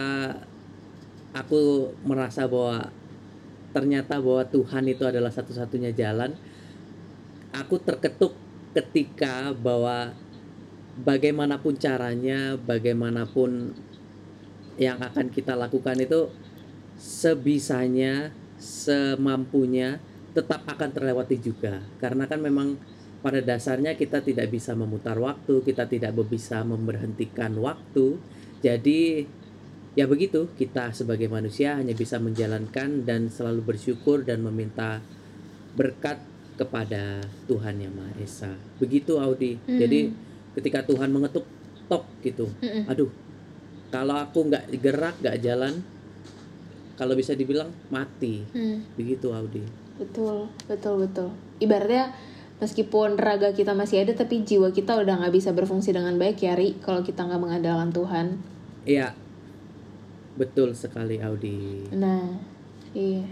aku 1.38 1.94
merasa 2.06 2.50
bahwa 2.50 2.90
ternyata 3.76 4.18
bahwa 4.18 4.44
Tuhan 4.48 4.90
itu 4.90 5.04
adalah 5.06 5.30
satu-satunya 5.30 5.94
jalan, 5.94 6.34
aku 7.54 7.78
terketuk 7.82 8.34
ketika 8.74 9.54
bahwa 9.54 10.14
bagaimanapun 11.02 11.78
caranya, 11.78 12.58
bagaimanapun 12.58 13.74
yang 14.78 14.98
akan 15.02 15.30
kita 15.34 15.58
lakukan 15.58 15.98
itu 16.02 16.30
sebisanya, 16.98 18.34
semampunya 18.58 20.02
tetap 20.34 20.66
akan 20.66 20.90
terlewati 20.94 21.38
juga. 21.38 21.82
Karena 22.02 22.26
kan 22.30 22.42
memang 22.42 22.78
pada 23.22 23.42
dasarnya 23.42 23.98
kita 23.98 24.22
tidak 24.22 24.54
bisa 24.54 24.78
memutar 24.78 25.18
waktu, 25.18 25.66
kita 25.66 25.90
tidak 25.90 26.14
bisa 26.30 26.62
memberhentikan 26.62 27.58
waktu. 27.58 28.22
Jadi 28.62 29.26
ya 29.98 30.06
begitu, 30.06 30.46
kita 30.54 30.94
sebagai 30.94 31.26
manusia 31.26 31.74
hanya 31.82 31.98
bisa 31.98 32.22
menjalankan 32.22 33.02
dan 33.02 33.34
selalu 33.34 33.74
bersyukur 33.74 34.22
dan 34.22 34.46
meminta 34.46 35.02
berkat 35.74 36.22
kepada 36.54 37.26
Tuhan 37.50 37.82
yang 37.82 37.98
Maha 37.98 38.14
Esa. 38.22 38.54
Begitu 38.78 39.18
Audi. 39.18 39.58
Mm. 39.66 39.80
Jadi 39.82 40.00
ketika 40.58 40.86
Tuhan 40.86 41.10
mengetuk 41.10 41.46
tok 41.90 42.06
gitu. 42.22 42.46
Mm-mm. 42.62 42.86
Aduh. 42.88 43.10
Kalau 43.88 44.20
aku 44.20 44.52
nggak 44.52 44.68
gerak, 44.84 45.16
nggak 45.24 45.40
jalan, 45.40 45.80
kalau 47.00 47.16
bisa 47.16 47.32
dibilang 47.38 47.72
mati. 47.88 48.44
Hmm. 48.52 48.84
Begitu 49.00 49.32
Audi. 49.32 49.64
Betul, 49.96 50.52
betul, 50.68 51.08
betul. 51.08 51.30
Ibaratnya 51.64 52.12
meskipun 52.60 53.16
raga 53.16 53.56
kita 53.56 53.72
masih 53.72 54.04
ada, 54.04 54.12
tapi 54.12 54.44
jiwa 54.44 54.76
kita 54.76 55.00
udah 55.00 55.24
nggak 55.24 55.32
bisa 55.32 55.56
berfungsi 55.56 55.96
dengan 55.96 56.20
baik 56.20 56.44
ya, 56.44 56.60
Ri. 56.60 56.76
Kalau 56.84 57.00
kita 57.00 57.24
nggak 57.24 57.40
mengandalkan 57.40 57.96
Tuhan. 57.96 58.26
Iya. 58.84 59.16
Betul 60.38 60.72
sekali 60.72 61.18
Audi. 61.18 61.90
Nah, 61.92 62.38
iya. 62.94 63.26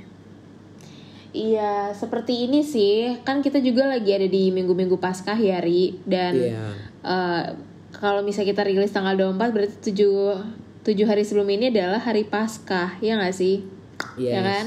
Iya, 1.30 1.92
seperti 1.92 2.48
ini 2.48 2.64
sih. 2.64 3.20
Kan 3.22 3.44
kita 3.44 3.60
juga 3.60 3.86
lagi 3.86 4.08
ada 4.10 4.24
di 4.24 4.50
minggu-minggu 4.50 4.96
Paskah 4.96 5.36
ya, 5.36 5.60
Ri. 5.60 6.00
Dan 6.02 6.34
Iya. 6.34 6.66
eh, 7.04 7.44
kalau 7.92 8.24
misalnya 8.24 8.52
kita 8.52 8.64
rilis 8.64 8.90
tanggal 8.90 9.14
24 9.14 9.52
berarti 9.52 9.78
7 9.86 10.40
7 10.82 11.04
hari 11.04 11.22
sebelum 11.22 11.50
ini 11.50 11.70
adalah 11.70 12.00
hari 12.00 12.24
Paskah, 12.24 12.98
ya 13.00 13.18
nggak 13.18 13.36
sih? 13.36 13.68
Ya 14.16 14.38
Yes. 14.38 14.44
kan? 14.44 14.66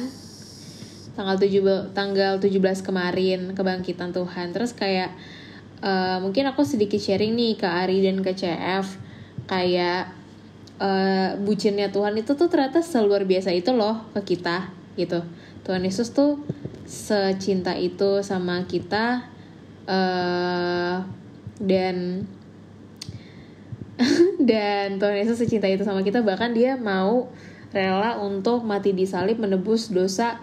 Tanggal 1.16 1.36
7 1.36 1.58
be- 1.58 1.86
tanggal 1.92 2.36
17 2.36 2.78
kemarin 2.78 3.52
kebangkitan 3.52 4.12
Tuhan. 4.12 4.52
Terus 4.52 4.70
kayak 4.72 5.10
eh, 5.78 6.18
mungkin 6.18 6.42
aku 6.44 6.62
sedikit 6.62 6.98
sharing 6.98 7.32
nih 7.32 7.54
ke 7.54 7.64
Ari 7.64 8.02
dan 8.02 8.18
ke 8.18 8.34
CF 8.34 8.98
kayak 9.46 10.10
eh, 10.78 11.30
bucinnya 11.42 11.90
Tuhan 11.90 12.14
itu 12.18 12.34
tuh 12.38 12.48
ternyata 12.50 12.80
seluar 12.80 13.26
biasa 13.26 13.50
itu 13.54 13.74
loh 13.74 14.06
ke 14.14 14.34
kita 14.34 14.70
gitu. 14.98 15.22
Tuhan 15.66 15.84
Yesus 15.84 16.14
tuh 16.14 16.40
secinta 16.88 17.76
itu 17.76 18.24
sama 18.24 18.64
kita 18.64 19.28
eh 19.88 20.96
dan 21.58 22.26
dan 24.50 24.96
Tuhan 24.96 25.16
Yesus 25.18 25.42
secinta 25.42 25.66
itu 25.66 25.82
sama 25.82 26.06
kita. 26.06 26.22
Bahkan 26.22 26.54
dia 26.54 26.78
mau 26.78 27.28
rela 27.74 28.16
untuk 28.22 28.64
mati 28.64 28.94
di 28.96 29.04
salib 29.04 29.42
menebus 29.42 29.92
dosa 29.92 30.40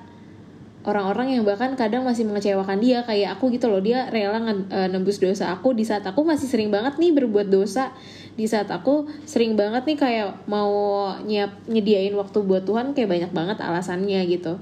orang-orang 0.86 1.34
yang 1.34 1.44
bahkan 1.48 1.74
kadang 1.74 2.06
masih 2.06 2.28
mengecewakan 2.28 2.78
dia. 2.84 3.02
Kayak 3.08 3.40
aku 3.40 3.50
gitu 3.56 3.72
loh 3.72 3.82
dia 3.82 4.12
rela 4.12 4.38
nge- 4.38 4.70
eh, 4.70 4.90
nembus 4.92 5.18
dosa 5.18 5.50
aku 5.56 5.74
di 5.74 5.88
saat 5.88 6.06
aku 6.06 6.22
masih 6.22 6.46
sering 6.46 6.70
banget 6.70 7.00
nih 7.02 7.16
berbuat 7.16 7.48
dosa 7.50 7.96
di 8.36 8.46
saat 8.46 8.68
aku 8.68 9.08
sering 9.24 9.56
banget 9.56 9.84
nih 9.86 9.96
kayak 9.96 10.28
mau 10.46 10.72
nyiap 11.20 11.56
nyediain 11.66 12.12
waktu 12.14 12.38
buat 12.42 12.64
Tuhan 12.64 12.92
kayak 12.92 13.08
banyak 13.08 13.32
banget 13.32 13.58
alasannya 13.60 14.28
gitu 14.28 14.60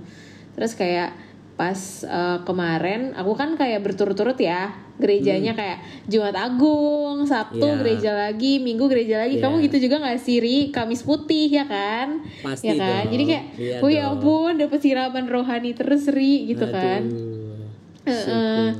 terus 0.54 0.74
kayak 0.74 1.10
pas 1.54 1.78
eh, 2.04 2.40
kemarin 2.44 3.14
aku 3.14 3.34
kan 3.34 3.54
kayak 3.54 3.82
berturut-turut 3.82 4.38
ya 4.38 4.74
gerejanya 4.94 5.54
kayak 5.54 5.82
Jumat 6.06 6.34
Agung 6.34 7.26
Sabtu 7.26 7.62
Iya. 7.64 7.78
gereja 7.80 8.12
lagi 8.14 8.58
Minggu 8.58 8.86
gereja 8.86 9.22
lagi 9.22 9.38
Iya. 9.38 9.44
kamu 9.44 9.56
gitu 9.64 9.78
juga 9.84 9.98
nggak 10.00 10.18
sih 10.18 10.38
Ri 10.38 10.70
Kamis 10.70 11.02
putih 11.02 11.50
ya 11.50 11.66
kan 11.66 12.22
Pasti 12.42 12.70
ya 12.70 12.74
kan 12.76 13.06
dong. 13.06 13.12
jadi 13.12 13.24
kayak 13.28 13.46
Iya 13.56 13.78
oh 13.80 13.90
ya 13.90 14.04
ampun 14.08 14.54
dapet 14.56 14.80
siraman 14.80 15.26
rohani 15.26 15.74
terus 15.74 16.06
Ri 16.08 16.46
gitu 16.48 16.66
kan 16.68 17.02
Aduh, 17.06 17.66
Heeh. 18.04 18.18
syukur. 18.20 18.72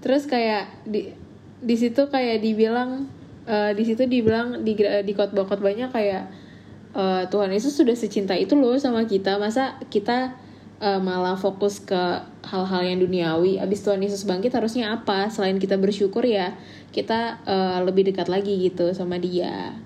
terus 0.00 0.24
kayak 0.24 0.64
di 0.84 1.12
di 1.58 1.74
situ 1.74 2.04
kayak 2.06 2.40
dibilang 2.40 3.04
eh, 3.48 3.72
di 3.72 3.82
situ 3.88 4.04
dibilang 4.04 4.60
di 4.60 4.76
di 4.76 5.12
khotbah-khotbahnya 5.16 5.88
kayak 5.88 6.24
eh, 6.92 7.22
Tuhan 7.32 7.48
Yesus 7.48 7.72
sudah 7.72 7.96
secinta 7.96 8.36
itu 8.36 8.52
loh 8.52 8.76
sama 8.76 9.08
kita. 9.08 9.40
Masa 9.40 9.80
kita 9.88 10.36
eh, 10.84 11.00
malah 11.00 11.40
fokus 11.40 11.80
ke 11.80 12.20
hal-hal 12.44 12.82
yang 12.84 13.00
duniawi? 13.00 13.56
Abis 13.56 13.80
Tuhan 13.80 14.04
Yesus 14.04 14.28
bangkit 14.28 14.52
harusnya 14.52 14.92
apa? 14.92 15.32
Selain 15.32 15.56
kita 15.56 15.80
bersyukur 15.80 16.22
ya 16.28 16.52
kita 16.92 17.44
eh, 17.44 17.78
lebih 17.84 18.12
dekat 18.12 18.28
lagi 18.28 18.56
gitu 18.58 18.92
sama 18.96 19.20
dia. 19.20 19.76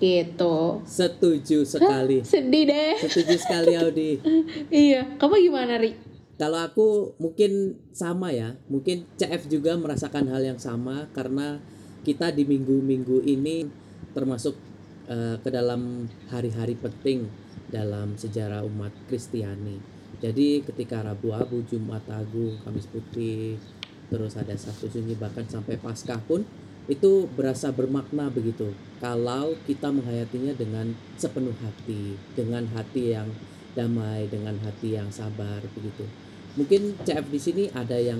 Gitu. 0.00 0.80
Setuju 0.88 1.68
sekali. 1.68 2.24
sedih 2.24 2.64
deh. 2.72 2.96
Setuju 3.04 3.36
sekali 3.36 3.76
Audi. 3.76 4.16
iya. 4.72 5.04
Kamu 5.20 5.36
gimana 5.36 5.76
Ri? 5.76 5.92
Kalau 6.40 6.56
aku 6.56 7.12
mungkin 7.20 7.76
sama 7.92 8.32
ya, 8.32 8.56
mungkin 8.72 9.04
CF 9.20 9.52
juga 9.52 9.76
merasakan 9.76 10.24
hal 10.32 10.40
yang 10.40 10.56
sama 10.56 11.04
karena 11.12 11.60
kita 12.00 12.32
di 12.32 12.48
minggu-minggu 12.48 13.24
ini 13.28 13.68
termasuk 14.16 14.56
eh, 15.08 15.36
ke 15.40 15.48
dalam 15.52 16.08
hari-hari 16.32 16.74
penting 16.76 17.28
dalam 17.70 18.18
sejarah 18.18 18.66
umat 18.66 18.90
Kristiani. 19.06 19.78
Jadi 20.20 20.60
ketika 20.66 21.00
Rabu 21.00 21.32
Abu, 21.32 21.62
Jumat 21.64 22.04
Agung, 22.10 22.58
Kamis 22.66 22.90
Putih, 22.90 23.56
terus 24.10 24.34
ada 24.36 24.52
Sabtu 24.58 24.90
Sunyi 24.90 25.14
bahkan 25.16 25.46
sampai 25.46 25.78
Paskah 25.78 26.18
pun 26.26 26.42
itu 26.90 27.30
berasa 27.38 27.70
bermakna 27.70 28.26
begitu. 28.28 28.74
Kalau 28.98 29.54
kita 29.64 29.94
menghayatinya 29.94 30.52
dengan 30.58 30.92
sepenuh 31.14 31.54
hati, 31.62 32.18
dengan 32.34 32.66
hati 32.74 33.14
yang 33.14 33.30
damai, 33.78 34.26
dengan 34.26 34.58
hati 34.66 34.98
yang 34.98 35.08
sabar 35.14 35.62
begitu. 35.78 36.04
Mungkin 36.58 36.98
CF 37.06 37.26
di 37.30 37.38
sini 37.38 37.64
ada 37.70 37.94
yang 37.94 38.18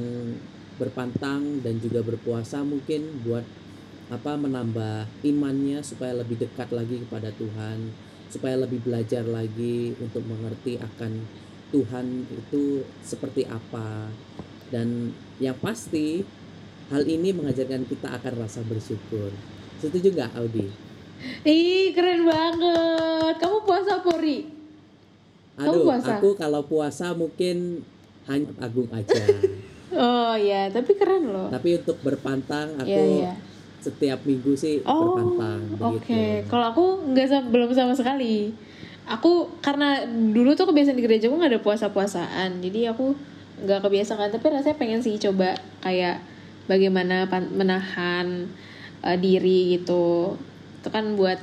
berpantang 0.79 1.61
dan 1.61 1.83
juga 1.83 2.01
berpuasa 2.01 2.63
mungkin 2.63 3.27
buat 3.27 3.43
apa 4.11 4.35
menambah 4.35 5.07
imannya 5.23 5.81
supaya 5.87 6.19
lebih 6.19 6.43
dekat 6.43 6.75
lagi 6.75 6.99
kepada 7.07 7.31
Tuhan, 7.39 7.95
supaya 8.27 8.59
lebih 8.59 8.83
belajar 8.83 9.23
lagi 9.23 9.95
untuk 10.03 10.27
mengerti 10.27 10.77
akan 10.83 11.23
Tuhan 11.71 12.27
itu 12.27 12.83
seperti 13.07 13.47
apa. 13.47 14.11
Dan 14.71 15.15
yang 15.39 15.55
pasti 15.63 16.27
hal 16.91 17.07
ini 17.07 17.31
mengajarkan 17.31 17.87
kita 17.87 18.11
akan 18.19 18.33
rasa 18.47 18.67
bersyukur. 18.67 19.31
Setuju 19.79 20.11
nggak 20.11 20.35
Audi? 20.37 20.91
ih 21.45 21.93
keren 21.93 22.25
banget 22.25 23.35
kamu 23.37 23.59
puasa 23.69 24.01
Pori 24.01 24.49
Kamu 25.61 25.69
Aduh, 25.69 25.85
puasa? 25.85 26.17
aku 26.17 26.29
kalau 26.41 26.65
puasa 26.65 27.13
mungkin 27.13 27.85
hanya 28.29 28.49
agung 28.61 28.89
aja. 28.93 29.17
Oh 29.91 30.39
ya, 30.39 30.71
tapi 30.71 30.95
keren 30.95 31.35
loh. 31.35 31.51
Tapi 31.51 31.83
untuk 31.83 31.99
berpantang 31.99 32.79
aku 32.79 32.87
Iya 32.87 33.03
iya. 33.11 33.35
Setiap 33.81 34.21
minggu 34.23 34.53
sih 34.53 34.85
Oh, 34.85 35.17
berpantang 35.17 35.61
oke. 35.81 36.45
Kalau 36.47 36.67
aku 36.71 36.85
nggak 37.11 37.27
sa- 37.27 37.45
belum 37.45 37.73
sama 37.73 37.93
sekali. 37.93 38.53
Aku 39.09 39.51
karena 39.59 40.05
dulu 40.07 40.55
tuh 40.55 40.69
kebiasaan 40.69 40.95
di 40.95 41.03
gereja 41.03 41.27
aku 41.27 41.37
nggak 41.37 41.53
ada 41.57 41.63
puasa-puasaan, 41.65 42.61
jadi 42.61 42.93
aku 42.93 43.17
nggak 43.61 43.81
kebiasaan. 43.83 44.31
Tapi 44.31 44.45
rasanya 44.47 44.77
pengen 44.77 45.01
sih 45.01 45.17
coba 45.17 45.57
kayak 45.81 46.23
bagaimana 46.65 47.27
menahan 47.51 48.47
eh, 49.01 49.17
diri 49.17 49.75
gitu. 49.75 50.37
Itu 50.79 50.89
kan 50.89 51.17
buat, 51.17 51.41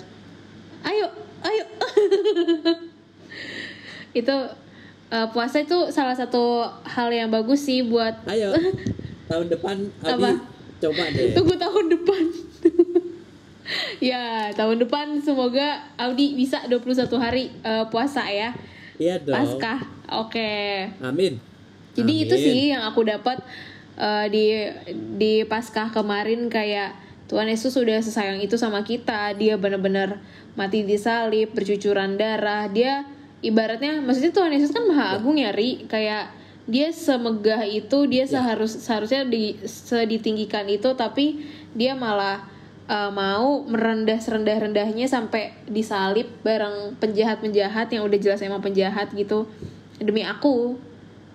ayo, 0.82 1.12
ayo. 1.44 1.66
itu 4.14 4.36
eh, 5.10 5.28
puasa 5.30 5.60
itu 5.60 5.92
salah 5.92 6.14
satu 6.14 6.66
hal 6.84 7.10
yang 7.10 7.30
bagus 7.30 7.64
sih 7.64 7.84
buat 7.84 8.16
Ayo 8.26 8.54
tahun 9.30 9.52
depan 9.52 9.76
Abi 10.02 10.24
Apa? 10.24 10.32
coba 10.78 11.04
deh. 11.12 11.34
Tunggu 11.34 11.58
tahun 11.58 11.86
depan. 11.90 11.97
Ya, 14.00 14.54
tahun 14.54 14.84
depan 14.86 15.20
semoga 15.22 15.84
Audi 15.98 16.38
bisa 16.38 16.66
21 16.70 17.08
hari 17.18 17.50
eh, 17.64 17.86
puasa 17.90 18.26
ya. 18.30 18.54
Iya 18.98 19.22
dong. 19.22 19.34
Paskah. 19.34 19.80
Oke. 20.22 20.50
Amin. 21.02 21.38
Jadi 21.94 22.14
Amin. 22.14 22.26
itu 22.30 22.36
sih 22.38 22.60
yang 22.74 22.86
aku 22.86 23.06
dapat 23.06 23.42
eh, 23.98 24.26
di 24.30 24.46
di 25.18 25.34
Paskah 25.46 25.94
kemarin 25.94 26.50
kayak 26.50 26.94
Tuhan 27.28 27.52
Yesus 27.52 27.76
sudah 27.76 28.00
sesayang 28.00 28.40
itu 28.40 28.56
sama 28.56 28.82
kita. 28.82 29.36
Dia 29.36 29.60
benar-benar 29.60 30.24
mati 30.56 30.88
di 30.88 30.96
salib, 30.96 31.54
bercucuran 31.54 32.16
darah. 32.16 32.72
Dia 32.72 33.04
ibaratnya 33.44 34.02
maksudnya 34.02 34.34
Tuhan 34.34 34.52
Yesus 34.56 34.72
kan 34.72 34.88
maha 34.88 35.20
agung 35.20 35.36
ya, 35.38 35.52
Ri. 35.52 35.86
Kayak 35.86 36.32
dia 36.68 36.92
semegah 36.92 37.64
itu, 37.64 38.08
dia 38.08 38.28
seharus 38.28 38.80
seharusnya 38.80 39.24
di 39.28 39.56
seditinggikan 39.64 40.68
itu 40.68 40.92
tapi 41.00 41.48
dia 41.72 41.96
malah 41.96 42.57
eh, 42.88 43.12
mau 43.12 43.64
merendah 43.64 44.18
serendah-rendahnya 44.18 45.06
sampai 45.06 45.54
disalib 45.68 46.28
bareng 46.42 46.96
penjahat-penjahat 46.98 47.92
yang 47.92 48.08
udah 48.08 48.20
jelas 48.20 48.42
emang 48.42 48.64
penjahat 48.64 49.12
gitu 49.14 49.46
demi 50.00 50.24
aku 50.24 50.80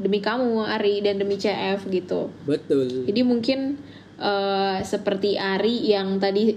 demi 0.00 0.18
kamu 0.18 0.64
Ari 0.66 1.04
dan 1.04 1.20
demi 1.20 1.36
CF 1.36 1.86
gitu 1.86 2.32
Betul. 2.48 3.06
jadi 3.06 3.20
mungkin 3.22 3.76
eh, 4.18 4.76
seperti 4.82 5.36
Ari 5.36 5.86
yang 5.86 6.16
tadi 6.18 6.56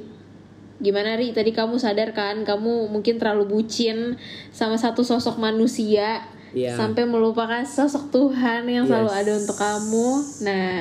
gimana 0.75 1.15
Ari 1.15 1.31
tadi 1.31 1.55
kamu 1.55 1.79
sadar 1.79 2.11
kan 2.11 2.43
kamu 2.43 2.91
mungkin 2.91 3.15
terlalu 3.15 3.47
bucin 3.47 4.19
sama 4.51 4.75
satu 4.75 5.03
sosok 5.03 5.39
manusia 5.39 6.23
Iya. 6.55 6.71
sampai 6.79 7.03
melupakan 7.03 7.67
sosok 7.67 8.15
Tuhan 8.15 8.63
yang 8.63 8.87
selalu 8.87 9.11
Yes. 9.11 9.19
ada 9.19 9.31
untuk 9.43 9.57
kamu 9.59 10.07
nah 10.47 10.79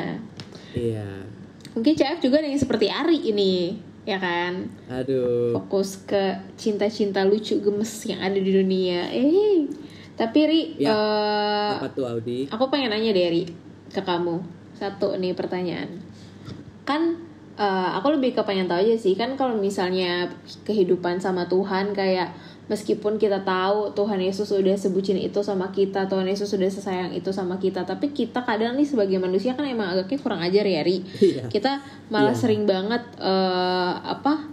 Iya. 0.71 1.09
mungkin 1.75 1.93
CF 1.99 2.23
juga 2.23 2.39
ada 2.39 2.47
yang 2.47 2.63
seperti 2.63 2.87
Ari 2.87 3.35
ini 3.35 3.75
ya 4.05 4.17
kan 4.17 4.69
Aduh. 4.87 5.57
fokus 5.57 6.05
ke 6.05 6.21
cinta-cinta 6.55 7.25
lucu 7.25 7.57
gemes 7.59 8.05
yang 8.05 8.21
ada 8.21 8.37
di 8.37 8.53
dunia 8.53 9.09
eh 9.09 9.65
tapi 10.15 10.39
Ri 10.45 10.63
Ya. 10.79 10.93
eh, 10.93 11.73
Apa 11.75 11.89
tuh 11.91 12.07
Audi? 12.07 12.47
aku 12.47 12.69
pengen 12.69 12.89
nanya 12.89 13.11
deh 13.11 13.27
Ri 13.27 13.45
ke 13.89 13.99
kamu 13.99 14.39
satu 14.75 15.15
nih 15.17 15.33
pertanyaan. 15.33 15.87
Kan 16.83 17.17
eh, 17.55 17.89
aku 17.93 18.13
lebih 18.13 18.31
ke 18.31 18.43
pengen 18.43 18.67
tahu 18.67 18.79
aja 18.81 18.95
sih 18.95 19.15
kan 19.15 19.35
kalau 19.35 19.55
misalnya 19.55 20.29
kehidupan 20.63 21.17
sama 21.17 21.47
Tuhan 21.47 21.91
kayak 21.91 22.31
meskipun 22.65 23.21
kita 23.21 23.45
tahu 23.45 23.93
Tuhan 23.93 24.17
Yesus 24.21 24.49
sudah 24.49 24.73
sebutin 24.73 25.21
itu 25.21 25.45
sama 25.45 25.69
kita, 25.69 26.09
Tuhan 26.09 26.25
Yesus 26.25 26.49
sudah 26.49 26.69
sesayang 26.69 27.13
itu 27.13 27.29
sama 27.29 27.61
kita, 27.61 27.85
tapi 27.85 28.13
kita 28.17 28.41
kadang 28.41 28.75
nih 28.81 28.89
sebagai 28.89 29.21
manusia 29.21 29.53
kan 29.53 29.69
emang 29.69 29.93
agaknya 29.93 30.19
kurang 30.25 30.41
ajar 30.41 30.65
ya, 30.65 30.81
Ri. 30.81 31.05
Iya. 31.21 31.53
Kita 31.53 31.85
malah 32.09 32.33
Iya. 32.33 32.41
sering 32.41 32.65
banget 32.65 33.05
eh, 33.21 33.93
apa 34.01 34.49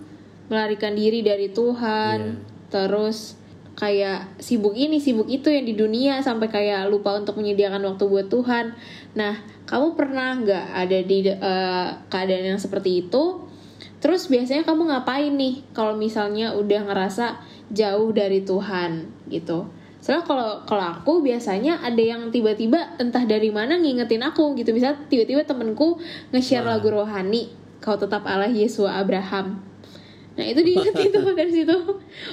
melarikan 0.51 0.91
diri 0.91 1.23
dari 1.23 1.47
Tuhan, 1.55 2.19
Iya. 2.19 2.67
terus 2.67 3.39
kayak 3.71 4.43
sibuk 4.43 4.75
ini 4.75 4.99
sibuk 4.99 5.31
itu 5.31 5.47
yang 5.47 5.63
di 5.63 5.73
dunia 5.79 6.19
sampai 6.19 6.51
kayak 6.51 6.91
lupa 6.91 7.15
untuk 7.15 7.39
menyediakan 7.39 7.79
waktu 7.87 8.03
buat 8.03 8.27
Tuhan. 8.27 8.75
Nah, 9.15 9.39
kamu 9.63 9.95
pernah 9.95 10.35
nggak 10.35 10.65
ada 10.75 10.99
di 10.99 11.17
eh, 11.31 11.87
keadaan 12.11 12.55
yang 12.55 12.59
seperti 12.59 13.07
itu? 13.07 13.47
Terus 14.01 14.27
biasanya 14.27 14.67
kamu 14.67 14.91
ngapain 14.91 15.31
nih 15.37 15.63
kalau 15.71 15.95
misalnya 15.95 16.57
udah 16.57 16.89
ngerasa 16.89 17.39
jauh 17.71 18.09
dari 18.11 18.43
Tuhan 18.45 19.07
gitu? 19.31 19.67
Soalnya 20.01 20.25
kalau 20.25 20.49
kalau 20.65 20.85
aku 20.97 21.21
biasanya 21.21 21.77
ada 21.85 22.01
yang 22.01 22.33
tiba-tiba 22.33 22.97
entah 22.97 23.21
dari 23.23 23.53
mana 23.53 23.77
ngingetin 23.77 24.25
aku 24.25 24.57
gitu. 24.57 24.73
Bisa 24.73 24.97
tiba-tiba 25.07 25.45
temenku 25.45 26.01
nge-share 26.33 26.65
Wah. 26.65 26.77
lagu 26.77 26.89
rohani 26.89 27.61
Kau 27.81 27.97
tetap 27.97 28.21
Allah 28.29 28.53
Yesua 28.53 29.01
Abraham. 29.01 29.57
Nah 30.37 30.45
itu 30.45 30.61
diingetin 30.61 31.09
tuh 31.09 31.33
dari 31.39 31.49
situ. 31.49 31.75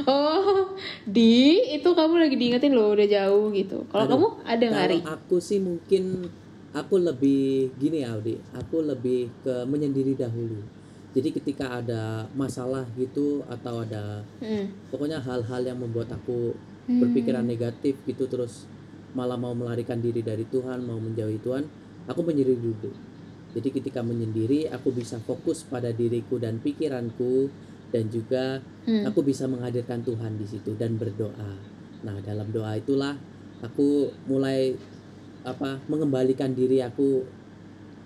Oh, 0.04 0.76
di 1.08 1.72
itu 1.80 1.88
kamu 1.88 2.20
lagi 2.20 2.36
diingetin 2.36 2.76
loh 2.76 2.92
udah 2.92 3.08
jauh 3.08 3.48
gitu. 3.56 3.88
Kalau 3.88 4.04
kamu 4.06 4.26
ada 4.44 4.64
nggak 4.68 4.86
Ri? 4.92 4.98
Aku 5.08 5.40
sih 5.40 5.58
mungkin 5.58 6.28
aku 6.76 7.00
lebih 7.00 7.72
gini 7.80 8.04
Audi, 8.04 8.36
aku 8.52 8.84
lebih 8.84 9.32
ke 9.40 9.64
menyendiri 9.64 10.12
dahulu. 10.14 10.77
Jadi 11.16 11.32
ketika 11.32 11.80
ada 11.80 12.28
masalah 12.36 12.84
gitu 13.00 13.40
atau 13.48 13.80
ada 13.80 14.20
Hmm. 14.44 14.68
pokoknya 14.92 15.18
hal-hal 15.24 15.64
yang 15.64 15.80
membuat 15.80 16.12
aku 16.12 16.52
Hmm. 16.84 17.00
berpikiran 17.00 17.44
negatif 17.44 17.96
gitu 18.04 18.28
terus 18.28 18.68
malah 19.16 19.40
mau 19.40 19.56
melarikan 19.56 19.98
diri 19.98 20.20
dari 20.20 20.44
Tuhan, 20.44 20.84
mau 20.84 21.00
menjauhi 21.00 21.40
Tuhan, 21.40 21.64
aku 22.06 22.20
menyendiri 22.20 22.60
dulu. 22.60 22.92
Jadi 23.56 23.68
ketika 23.72 24.04
menyendiri 24.04 24.68
aku 24.68 24.92
bisa 24.92 25.16
fokus 25.24 25.64
pada 25.64 25.88
diriku 25.88 26.36
dan 26.36 26.60
pikiranku 26.60 27.48
dan 27.88 28.12
juga 28.12 28.60
Hmm. 28.84 29.08
aku 29.08 29.24
bisa 29.24 29.48
menghadirkan 29.48 30.04
Tuhan 30.04 30.36
di 30.36 30.44
situ 30.44 30.76
dan 30.76 31.00
berdoa. 31.00 31.56
Nah, 32.04 32.20
dalam 32.20 32.52
doa 32.52 32.76
itulah 32.76 33.16
aku 33.64 34.12
mulai 34.28 34.76
apa 35.42 35.80
mengembalikan 35.88 36.52
diri 36.52 36.84
aku 36.84 37.24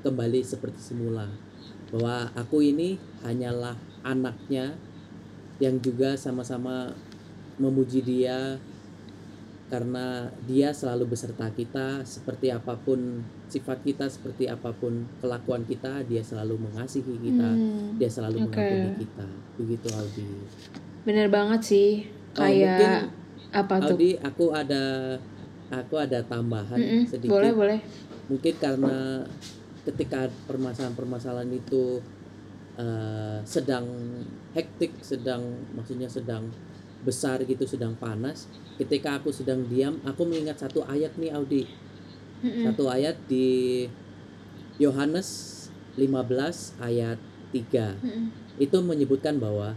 kembali 0.06 0.40
seperti 0.46 0.78
semula. 0.78 1.26
Bahwa 1.92 2.32
aku 2.32 2.64
ini 2.64 2.96
hanyalah 3.20 3.76
anaknya 4.02 4.72
yang 5.60 5.78
juga 5.78 6.16
sama-sama 6.16 6.90
memuji 7.54 8.00
dia 8.00 8.56
karena 9.68 10.28
dia 10.44 10.68
selalu 10.68 11.08
beserta 11.08 11.48
kita 11.48 12.04
seperti 12.04 12.52
apa 12.52 12.76
pun 12.76 13.24
sifat 13.48 13.80
kita 13.80 14.04
seperti 14.04 14.44
apa 14.44 14.68
pun 14.68 15.08
kelakuan 15.16 15.64
kita 15.64 16.04
dia 16.04 16.20
selalu 16.20 16.60
mengasihi 16.60 17.16
kita 17.22 17.48
Hmm. 17.48 17.96
dia 17.96 18.04
selalu 18.04 18.44
Oke. 18.44 18.52
mengampuni 18.52 18.90
kita 19.00 19.26
begitu 19.56 19.88
Aldi 19.88 20.28
Bener 21.02 21.26
banget 21.28 21.60
sih. 21.64 21.90
Oh, 22.36 22.44
Kayak 22.44 22.68
mungkin 22.68 22.90
apa 23.48 23.74
tuh? 23.80 23.96
Aldi 23.96 24.10
aku 24.20 24.44
ada 24.52 24.84
aku 25.72 25.94
ada 25.96 26.18
tambahan 26.22 26.76
Mm-mm, 26.76 27.02
sedikit 27.08 27.32
Boleh 27.32 27.52
boleh. 27.52 27.78
mungkin 28.28 28.54
karena 28.60 29.24
ketika 29.82 30.30
permasalahan-permasalahan 30.46 31.50
itu 31.52 31.98
eh, 32.78 33.38
sedang 33.42 33.86
hektik 34.54 34.94
sedang 35.02 35.42
maksudnya 35.74 36.06
sedang 36.06 36.50
besar 37.02 37.42
gitu 37.42 37.66
sedang 37.66 37.98
panas 37.98 38.46
ketika 38.78 39.18
aku 39.18 39.34
sedang 39.34 39.66
diam 39.66 39.98
aku 40.06 40.22
mengingat 40.22 40.62
satu 40.62 40.86
ayat 40.86 41.18
nih 41.18 41.34
Audi 41.34 41.66
Mm-mm. 42.42 42.70
satu 42.70 42.86
ayat 42.86 43.18
di 43.26 43.86
Yohanes 44.78 45.50
15 45.98 46.78
ayat 46.78 47.18
3 47.50 47.58
Mm-mm. 48.02 48.26
itu 48.62 48.78
menyebutkan 48.80 49.42
bahwa 49.42 49.74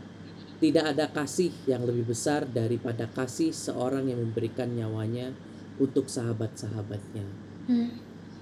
tidak 0.63 0.85
ada 0.95 1.05
kasih 1.11 1.51
yang 1.67 1.83
lebih 1.83 2.07
besar 2.15 2.47
daripada 2.47 3.11
kasih 3.11 3.51
seorang 3.51 4.07
yang 4.07 4.23
memberikan 4.23 4.71
nyawanya 4.71 5.35
untuk 5.75 6.07
sahabat-sahabatnya. 6.07 7.27
Hmm. 7.67 7.91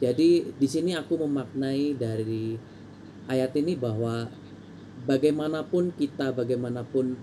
Jadi 0.03 0.51
di 0.59 0.67
sini 0.67 0.91
aku 0.99 1.15
memaknai 1.15 1.95
dari 1.95 2.59
ayat 3.31 3.55
ini 3.55 3.79
bahwa 3.79 4.27
bagaimanapun 5.07 5.95
kita, 5.95 6.35
bagaimanapun 6.35 7.15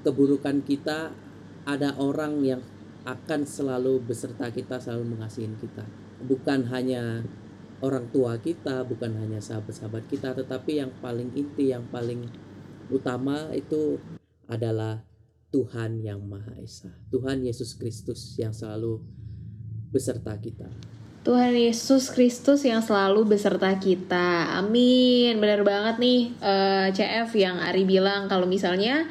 keburukan 0.00 0.64
kita, 0.64 1.12
ada 1.68 1.92
orang 2.00 2.40
yang 2.40 2.64
akan 3.04 3.44
selalu 3.44 4.00
beserta 4.00 4.48
kita, 4.48 4.80
selalu 4.80 5.12
mengasihi 5.12 5.52
kita. 5.60 5.84
Bukan 6.24 6.72
hanya 6.72 7.20
orang 7.84 8.08
tua 8.08 8.40
kita, 8.40 8.80
bukan 8.88 9.20
hanya 9.20 9.44
sahabat-sahabat 9.44 10.08
kita, 10.08 10.32
tetapi 10.32 10.80
yang 10.80 10.92
paling 11.04 11.36
inti, 11.36 11.68
yang 11.68 11.84
paling 11.92 12.24
utama 12.88 13.52
itu 13.52 14.00
adalah 14.48 15.04
Tuhan 15.52 16.00
yang 16.00 16.24
Maha 16.24 16.56
Esa. 16.64 16.96
Tuhan 17.12 17.44
Yesus 17.44 17.76
Kristus 17.76 18.40
yang 18.40 18.56
selalu 18.56 19.04
beserta 19.92 20.32
kita. 20.40 20.72
Tuhan 21.24 21.56
Yesus 21.56 22.12
Kristus 22.12 22.68
yang 22.68 22.84
selalu 22.84 23.24
beserta 23.24 23.72
kita. 23.80 24.60
Amin. 24.60 25.40
Benar 25.40 25.64
banget 25.64 25.96
nih 25.96 26.20
eh, 26.36 26.86
CF 26.92 27.32
yang 27.40 27.56
Ari 27.64 27.88
bilang 27.88 28.28
kalau 28.28 28.44
misalnya 28.44 29.08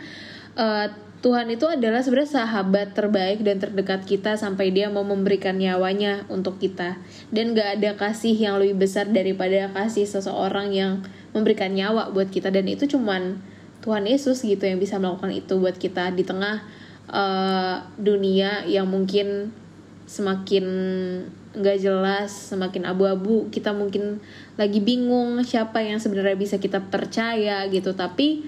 eh, 0.54 0.88
Tuhan 1.26 1.50
itu 1.50 1.66
adalah 1.66 2.06
sebenarnya 2.06 2.46
sahabat 2.46 2.94
terbaik 2.94 3.42
dan 3.42 3.58
terdekat 3.58 4.06
kita 4.06 4.38
sampai 4.38 4.70
dia 4.70 4.94
mau 4.94 5.02
memberikan 5.02 5.58
nyawanya 5.58 6.30
untuk 6.30 6.62
kita. 6.62 7.02
Dan 7.34 7.58
gak 7.58 7.82
ada 7.82 7.98
kasih 7.98 8.38
yang 8.38 8.62
lebih 8.62 8.86
besar 8.86 9.10
daripada 9.10 9.74
kasih 9.74 10.06
seseorang 10.06 10.70
yang 10.70 11.02
memberikan 11.34 11.74
nyawa 11.74 12.14
buat 12.14 12.30
kita 12.30 12.54
dan 12.54 12.70
itu 12.70 12.86
cuman 12.86 13.42
Tuhan 13.82 14.06
Yesus 14.06 14.46
gitu 14.46 14.62
yang 14.70 14.78
bisa 14.78 15.02
melakukan 15.02 15.34
itu 15.34 15.58
buat 15.58 15.82
kita 15.82 16.14
di 16.14 16.22
tengah 16.22 16.62
eh, 17.10 17.76
dunia 17.98 18.70
yang 18.70 18.86
mungkin 18.86 19.50
semakin 20.06 20.66
nggak 21.54 21.78
jelas, 21.82 22.54
semakin 22.54 22.90
abu-abu, 22.90 23.50
kita 23.54 23.74
mungkin 23.74 24.18
lagi 24.58 24.82
bingung 24.82 25.38
siapa 25.46 25.86
yang 25.86 26.02
sebenarnya 26.02 26.38
bisa 26.38 26.58
kita 26.58 26.82
percaya 26.90 27.66
gitu. 27.70 27.94
Tapi 27.94 28.42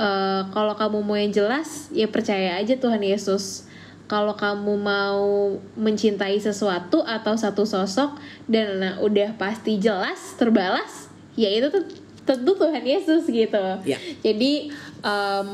eh, 0.00 0.42
kalau 0.48 0.74
kamu 0.74 1.04
mau 1.04 1.16
yang 1.16 1.32
jelas, 1.32 1.92
ya 1.92 2.08
percaya 2.08 2.56
aja 2.56 2.76
Tuhan 2.76 3.04
Yesus. 3.04 3.68
Kalau 4.08 4.32
kamu 4.32 4.80
mau 4.80 5.52
mencintai 5.76 6.40
sesuatu 6.40 7.04
atau 7.04 7.36
satu 7.36 7.68
sosok 7.68 8.16
dan 8.48 8.80
nah, 8.80 8.94
udah 9.04 9.36
pasti 9.36 9.76
jelas 9.76 10.32
terbalas, 10.40 11.12
ya 11.36 11.52
itu 11.52 11.68
tuh 11.68 11.84
tentu 12.24 12.56
Tuhan 12.56 12.84
Yesus 12.84 13.28
gitu. 13.28 13.64
Ya. 13.84 14.00
Jadi 14.24 14.72
em, 15.04 15.48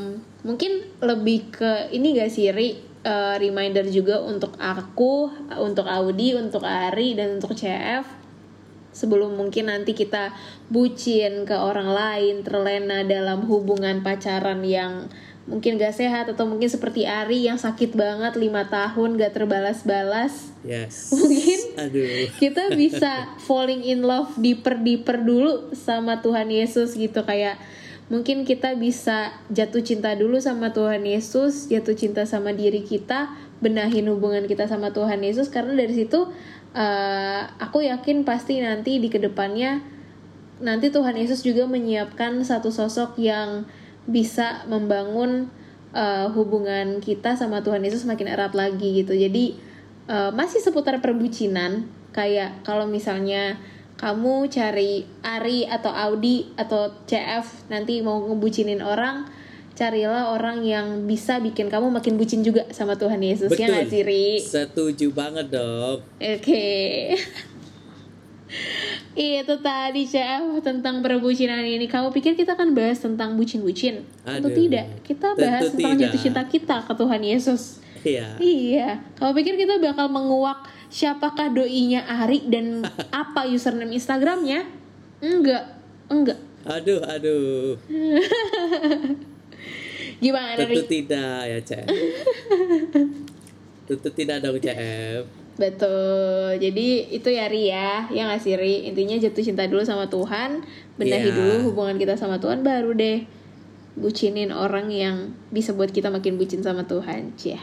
mungkin 0.46 0.87
lebih 1.02 1.50
ke 1.50 1.90
ini 1.90 2.14
gak 2.14 2.30
sih 2.30 2.50
Ri 2.54 2.93
eh, 3.05 3.37
reminder 3.38 3.85
juga 3.93 4.25
untuk 4.25 4.57
aku, 4.57 5.31
untuk 5.61 5.85
Audi, 5.85 6.35
untuk 6.35 6.64
Ari 6.64 7.14
dan 7.14 7.38
untuk 7.38 7.53
CF 7.53 8.25
sebelum 8.95 9.35
mungkin 9.35 9.69
nanti 9.69 9.93
kita 9.93 10.31
bucin 10.71 11.43
ke 11.45 11.53
orang 11.59 11.90
lain, 11.90 12.47
terlena 12.47 13.03
dalam 13.03 13.43
hubungan 13.51 14.01
pacaran 14.07 14.62
yang 14.62 15.11
mungkin 15.45 15.77
gak 15.77 15.93
sehat 15.93 16.25
atau 16.33 16.49
mungkin 16.49 16.73
seperti 16.73 17.05
Ari 17.05 17.45
yang 17.45 17.61
sakit 17.61 17.93
banget 17.93 18.33
lima 18.40 18.64
tahun 18.71 19.21
gak 19.21 19.37
terbalas-balas 19.37 20.55
Yes. 20.64 21.09
Mungkin 21.12 21.61
Aduh. 21.77 22.33
kita 22.40 22.73
bisa 22.73 23.37
falling 23.45 23.85
in 23.85 24.01
love 24.01 24.33
deeper 24.40 24.81
deeper 24.81 25.21
dulu 25.21 25.77
sama 25.77 26.25
Tuhan 26.25 26.49
Yesus 26.49 26.97
gitu 26.97 27.21
kayak 27.21 27.61
mungkin 28.12 28.45
kita 28.45 28.77
bisa 28.77 29.33
jatuh 29.49 29.81
cinta 29.81 30.12
dulu 30.12 30.37
sama 30.37 30.77
Tuhan 30.77 31.09
Yesus 31.09 31.73
jatuh 31.73 31.97
cinta 31.97 32.29
sama 32.29 32.53
diri 32.53 32.85
kita 32.85 33.33
benahin 33.64 34.12
hubungan 34.12 34.45
kita 34.45 34.69
sama 34.69 34.93
Tuhan 34.93 35.25
Yesus. 35.25 35.49
Karena 35.49 35.73
dari 35.73 35.97
situ 35.97 36.29
eh, 36.77 37.43
aku 37.61 37.81
yakin 37.81 38.29
pasti 38.29 38.61
nanti 38.61 39.01
di 39.01 39.09
ke 39.09 39.17
depannya 39.17 39.81
nanti 40.61 40.93
Tuhan 40.93 41.17
Yesus 41.17 41.43
juga 41.43 41.64
menyiapkan 41.67 42.45
satu 42.45 42.71
sosok 42.71 43.17
yang 43.17 43.64
bisa 44.05 44.69
membangun 44.69 45.49
eh, 45.97 46.29
hubungan 46.29 47.01
kita 47.01 47.40
sama 47.40 47.64
Tuhan 47.64 47.81
Yesus 47.81 48.05
makin 48.05 48.29
erat 48.29 48.53
lagi 48.53 49.01
gitu. 49.01 49.17
Jadi 49.17 49.57
eh, 50.12 50.31
masih 50.37 50.61
seputar 50.61 51.01
perbucinan. 51.01 51.88
Kayak 52.14 52.62
kalau 52.62 52.87
misalnya 52.87 53.59
kamu 54.05 54.53
cari 54.53 55.09
Ari 55.25 55.64
atau 55.64 55.88
Audi 55.88 56.53
atau 56.61 56.93
CF 57.09 57.73
nanti 57.73 58.05
mau 58.05 58.21
ngebucinin 58.21 58.85
orang 58.85 59.25
carilah 59.73 60.29
orang 60.37 60.61
yang 60.61 61.09
bisa 61.09 61.40
bikin 61.40 61.73
kamu 61.73 61.88
makin 61.88 62.21
bucin 62.21 62.45
juga 62.45 62.69
sama 62.69 63.01
Tuhan 63.01 63.19
Yesus 63.25 63.49
ya 63.57 63.67
nggak 63.73 63.88
sih 63.88 64.05
Ri? 64.05 64.37
Setuju 64.45 65.09
banget 65.17 65.49
dong. 65.49 66.05
Oke. 66.21 66.69
Itu 69.14 69.55
tadi 69.64 70.05
CF 70.05 70.61
tentang 70.62 71.01
perbucinan 71.01 71.64
ini. 71.64 71.88
Kamu 71.88 72.12
pikir 72.12 72.37
kita 72.37 72.55
akan 72.55 72.77
bahas 72.77 73.03
tentang 73.03 73.35
bucin-bucin? 73.35 74.05
Tentu 74.23 74.51
tidak. 74.53 74.87
Kita 75.03 75.35
bahas 75.35 75.71
Tentu 75.71 75.81
tentang 75.81 75.97
tidak. 75.97 76.11
jatuh 76.12 76.21
cinta 76.23 76.43
kita 76.47 76.77
ke 76.87 76.93
Tuhan 76.95 77.23
Yesus. 77.25 77.62
Iya. 78.05 78.37
Iya. 78.38 78.88
Kamu 79.17 79.33
pikir 79.33 79.57
kita 79.57 79.81
bakal 79.81 80.07
menguak 80.07 80.69
siapakah 80.87 81.51
doinya 81.51 82.05
Ari 82.05 82.47
dan 82.47 82.85
apa 83.11 83.49
username 83.49 83.97
Instagramnya? 83.97 84.69
Enggak. 85.19 85.83
Enggak. 86.07 86.38
Aduh, 86.64 87.01
aduh. 87.01 87.77
Gimana 90.23 90.57
Tentu 90.57 90.81
Ri? 90.81 90.88
tidak 90.88 91.40
ya, 91.45 91.59
CF. 91.61 91.88
Tentu 93.85 94.09
tidak 94.12 94.40
dong, 94.40 94.57
CF. 94.57 95.23
Betul. 95.55 96.57
Jadi 96.57 96.87
itu 97.12 97.29
ya 97.29 97.47
Ri 97.47 97.69
ya, 97.69 98.09
yang 98.11 98.27
nggak 98.27 98.40
sih 98.40 98.57
Ri? 98.57 98.88
Intinya 98.88 99.21
jatuh 99.21 99.45
cinta 99.45 99.69
dulu 99.69 99.85
sama 99.85 100.09
Tuhan, 100.09 100.64
benahi 100.97 101.29
Iya. 101.29 101.37
dulu 101.37 101.55
hubungan 101.71 101.95
kita 101.95 102.17
sama 102.17 102.40
Tuhan, 102.40 102.64
baru 102.64 102.97
deh 102.97 103.29
bucinin 103.95 104.51
orang 104.51 104.90
yang 104.90 105.31
bisa 105.55 105.71
buat 105.71 105.95
kita 105.95 106.11
makin 106.11 106.35
bucin 106.35 106.64
sama 106.64 106.83
Tuhan. 106.83 107.31
Cia. 107.38 107.61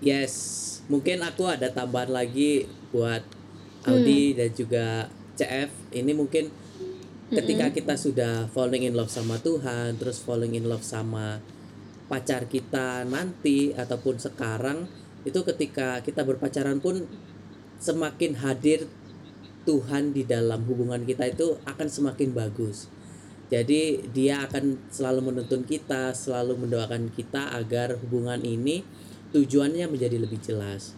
Yes, 0.00 0.34
mungkin 0.88 1.20
aku 1.20 1.44
ada 1.44 1.68
tambahan 1.68 2.12
lagi 2.12 2.64
buat 2.92 3.20
Hmm. 3.80 3.96
Audi 3.96 4.36
dan 4.36 4.50
juga 4.52 5.08
CF. 5.40 5.72
Ini 5.92 6.12
mungkin 6.12 6.52
ketika 7.32 7.72
kita 7.72 7.94
sudah 7.96 8.50
falling 8.52 8.84
in 8.84 8.92
love 8.92 9.08
sama 9.08 9.40
Tuhan, 9.40 9.96
terus 9.96 10.20
falling 10.20 10.52
in 10.52 10.68
love 10.68 10.84
sama 10.84 11.40
pacar 12.10 12.44
kita 12.50 13.06
nanti 13.06 13.72
ataupun 13.72 14.20
sekarang, 14.20 14.84
itu 15.24 15.40
ketika 15.46 16.02
kita 16.04 16.26
berpacaran 16.26 16.82
pun 16.82 17.06
semakin 17.80 18.36
hadir 18.44 18.84
Tuhan 19.64 20.12
di 20.12 20.26
dalam 20.26 20.64
hubungan 20.68 21.04
kita 21.06 21.30
itu 21.30 21.56
akan 21.64 21.88
semakin 21.88 22.36
bagus. 22.36 22.90
Jadi 23.50 24.06
dia 24.14 24.46
akan 24.46 24.78
selalu 24.92 25.32
menuntun 25.32 25.66
kita, 25.66 26.14
selalu 26.14 26.66
mendoakan 26.66 27.10
kita 27.10 27.50
agar 27.56 27.98
hubungan 27.98 28.38
ini 28.46 28.84
tujuannya 29.32 29.86
menjadi 29.90 30.16
lebih 30.18 30.40
jelas. 30.42 30.94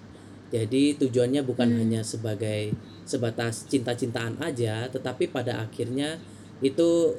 Jadi 0.53 1.01
tujuannya 1.01 1.41
bukan 1.49 1.73
hanya 1.81 2.05
sebagai 2.05 2.77
sebatas 3.09 3.65
cinta-cintaan 3.69 4.37
aja, 4.45 4.85
tetapi 4.93 5.33
pada 5.33 5.65
akhirnya 5.65 6.21
itu 6.61 7.17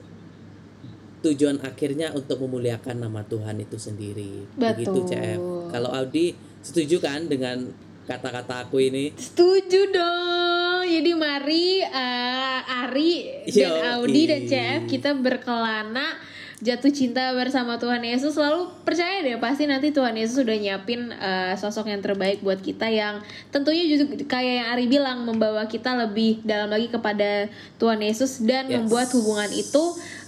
tujuan 1.24 1.58
akhirnya 1.64 2.12
untuk 2.14 2.44
memuliakan 2.46 3.08
nama 3.08 3.24
Tuhan 3.26 3.58
itu 3.64 3.80
sendiri. 3.80 4.46
Begitu 4.54 5.02
Betul. 5.02 5.10
CF. 5.10 5.40
Kalau 5.72 5.90
Audi 5.90 6.36
setuju 6.62 7.00
kan 7.00 7.26
dengan 7.26 7.72
kata-kata 8.06 8.68
aku 8.68 8.84
ini? 8.84 9.16
Setuju 9.16 9.82
dong. 9.90 10.84
Jadi 10.84 11.12
mari 11.16 11.80
eh, 11.80 12.60
Ari 12.84 13.14
dan 13.50 13.72
Yoi. 13.72 13.82
Audi 13.98 14.22
dan 14.28 14.42
CF 14.46 14.82
kita 14.86 15.16
berkelana 15.16 16.20
jatuh 16.62 16.94
cinta 16.94 17.34
bersama 17.34 17.82
Tuhan 17.82 18.04
Yesus 18.06 18.38
selalu 18.38 18.70
percaya 18.86 19.26
deh 19.26 19.40
pasti 19.42 19.66
nanti 19.66 19.90
Tuhan 19.90 20.14
Yesus 20.14 20.46
sudah 20.46 20.54
nyiapin 20.54 21.10
eh, 21.10 21.54
sosok 21.58 21.90
yang 21.90 22.04
terbaik 22.04 22.46
buat 22.46 22.62
kita 22.62 22.92
yang 22.92 23.26
tentunya 23.50 23.90
juga 23.90 24.14
kayak 24.30 24.54
yang 24.62 24.68
Ari 24.78 24.86
bilang 24.86 25.26
membawa 25.26 25.66
kita 25.66 25.98
lebih 25.98 26.46
dalam 26.46 26.70
lagi 26.70 26.92
kepada 26.94 27.50
Tuhan 27.82 28.00
Yesus 28.04 28.46
dan 28.46 28.70
Yes. 28.70 28.80
membuat 28.86 29.10
hubungan 29.18 29.50
itu 29.50 29.84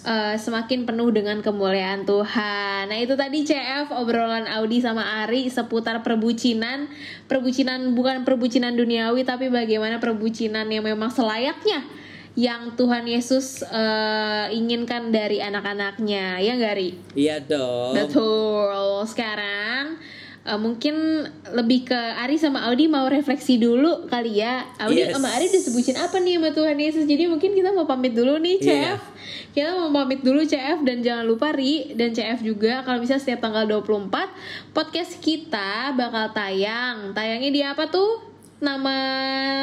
eh, 0.05 0.35
semakin 0.37 0.85
penuh 0.85 1.09
dengan 1.13 1.41
kemuliaan 1.41 2.05
Tuhan. 2.05 2.89
Nah 2.89 2.97
itu 2.99 3.13
tadi 3.17 3.45
CF 3.45 3.93
obrolan 3.93 4.45
Audi 4.49 4.81
sama 4.81 5.25
Ari 5.25 5.49
seputar 5.49 6.01
perbucinan, 6.05 6.89
perbucinan 7.29 7.93
bukan 7.97 8.21
perbucinan 8.25 8.73
duniawi 8.77 9.25
tapi 9.25 9.49
bagaimana 9.49 9.97
perbucinan 9.97 10.69
yang 10.69 10.85
memang 10.85 11.09
selayaknya 11.09 11.85
yang 12.35 12.75
Tuhan 12.75 13.07
Yesus 13.07 13.63
eh, 13.63 14.45
inginkan 14.51 15.07
dari 15.09 15.39
anak-anaknya 15.39 16.37
ya 16.37 16.51
nggak 16.53 16.75
Ri? 16.75 16.89
Iya 17.15 17.39
dong. 17.39 17.95
Betul. 17.95 18.75
Sekarang 19.07 19.95
eh, 20.43 20.59
mungkin 20.59 21.23
lebih 21.49 21.87
ke 21.87 21.95
Ari 21.95 22.35
sama 22.35 22.67
Audi 22.67 22.85
mau 22.85 23.07
refleksi 23.07 23.55
dulu 23.55 24.05
kali 24.05 24.43
ya. 24.43 24.67
Audi 24.77 24.99
Yes. 25.01 25.15
sama 25.15 25.31
Ari 25.31 25.47
disebutin 25.47 25.95
apa 25.95 26.19
nih 26.19 26.35
sama 26.35 26.49
Tuhan 26.51 26.75
Yesus. 26.75 27.03
Jadi 27.03 27.23
mungkin 27.25 27.55
kita 27.55 27.71
mau 27.71 27.87
pamit 27.87 28.11
dulu 28.11 28.35
nih 28.37 28.59
Iya. 28.59 28.99
CF. 28.99 29.01
Kita 29.51 29.69
mau 29.73 29.95
pamit 29.95 30.19
dulu 30.19 30.43
CF 30.43 30.83
dan 30.83 30.99
jangan 30.99 31.23
lupa 31.23 31.49
Ri 31.49 31.95
dan 31.95 32.11
CF 32.11 32.43
juga 32.43 32.83
kalau 32.83 32.99
bisa 32.99 33.15
setiap 33.15 33.39
tanggal 33.41 33.63
24 33.63 34.11
podcast 34.69 35.17
kita 35.17 35.95
bakal 35.95 36.29
tayang. 36.29 37.15
Tayangnya 37.15 37.49
di 37.49 37.61
apa 37.63 37.87
tuh? 37.87 38.35
Nama 38.55 38.95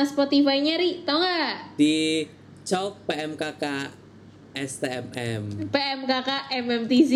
Spotify-nya 0.04 0.76
Ri, 0.76 1.00
tau 1.02 1.16
nggak? 1.16 1.76
Di 1.76 2.24
Cok 2.62 3.10
PMKK 3.10 3.64
STMM. 4.52 5.72
PMKK 5.72 6.30
MMTC. 6.62 7.12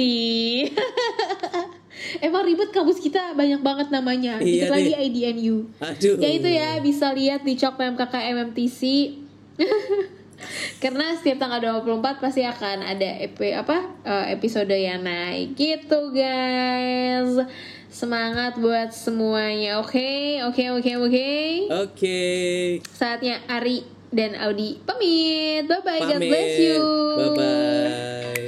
Emang 2.26 2.44
ribet 2.44 2.72
kampus 2.72 3.00
kita 3.00 3.32
banyak 3.37 3.61
banget 3.61 3.88
namanya. 3.92 4.40
Iya 4.40 4.68
Dikit 4.68 4.72
lagi. 4.72 4.92
IDNU. 5.06 5.56
Aduh. 5.80 6.16
Ya 6.20 6.30
itu 6.32 6.48
ya 6.48 6.70
bisa 6.80 7.12
lihat 7.12 7.44
di 7.44 7.54
Cok 7.54 7.76
PMKK 7.78 8.14
MMTC. 8.35 8.80
Karena 10.82 11.16
setiap 11.16 11.40
tanggal 11.40 11.80
24 11.80 12.20
pasti 12.20 12.44
akan 12.44 12.85
ada 12.85 13.09
EP 13.24 13.40
apa 13.56 13.88
eh, 14.04 14.37
episode 14.37 14.72
yang 14.72 15.00
naik 15.04 15.56
gitu 15.56 16.12
guys. 16.12 17.40
Semangat 17.88 18.61
buat 18.61 18.92
semuanya. 18.92 19.80
Oke, 19.80 20.44
oke, 20.44 20.68
oke, 20.76 20.92
oke. 21.00 21.30
Oke. 21.72 22.20
Saatnya 22.92 23.40
Ari 23.48 23.95
dan 24.16 24.33
Audi 24.40 24.81
pamit. 24.81 25.68
Bye 25.68 25.83
bye. 25.85 26.00
God 26.00 26.24
bless 26.24 26.57
you. 26.57 26.81
Bye 27.20 27.31
bye. 27.37 28.45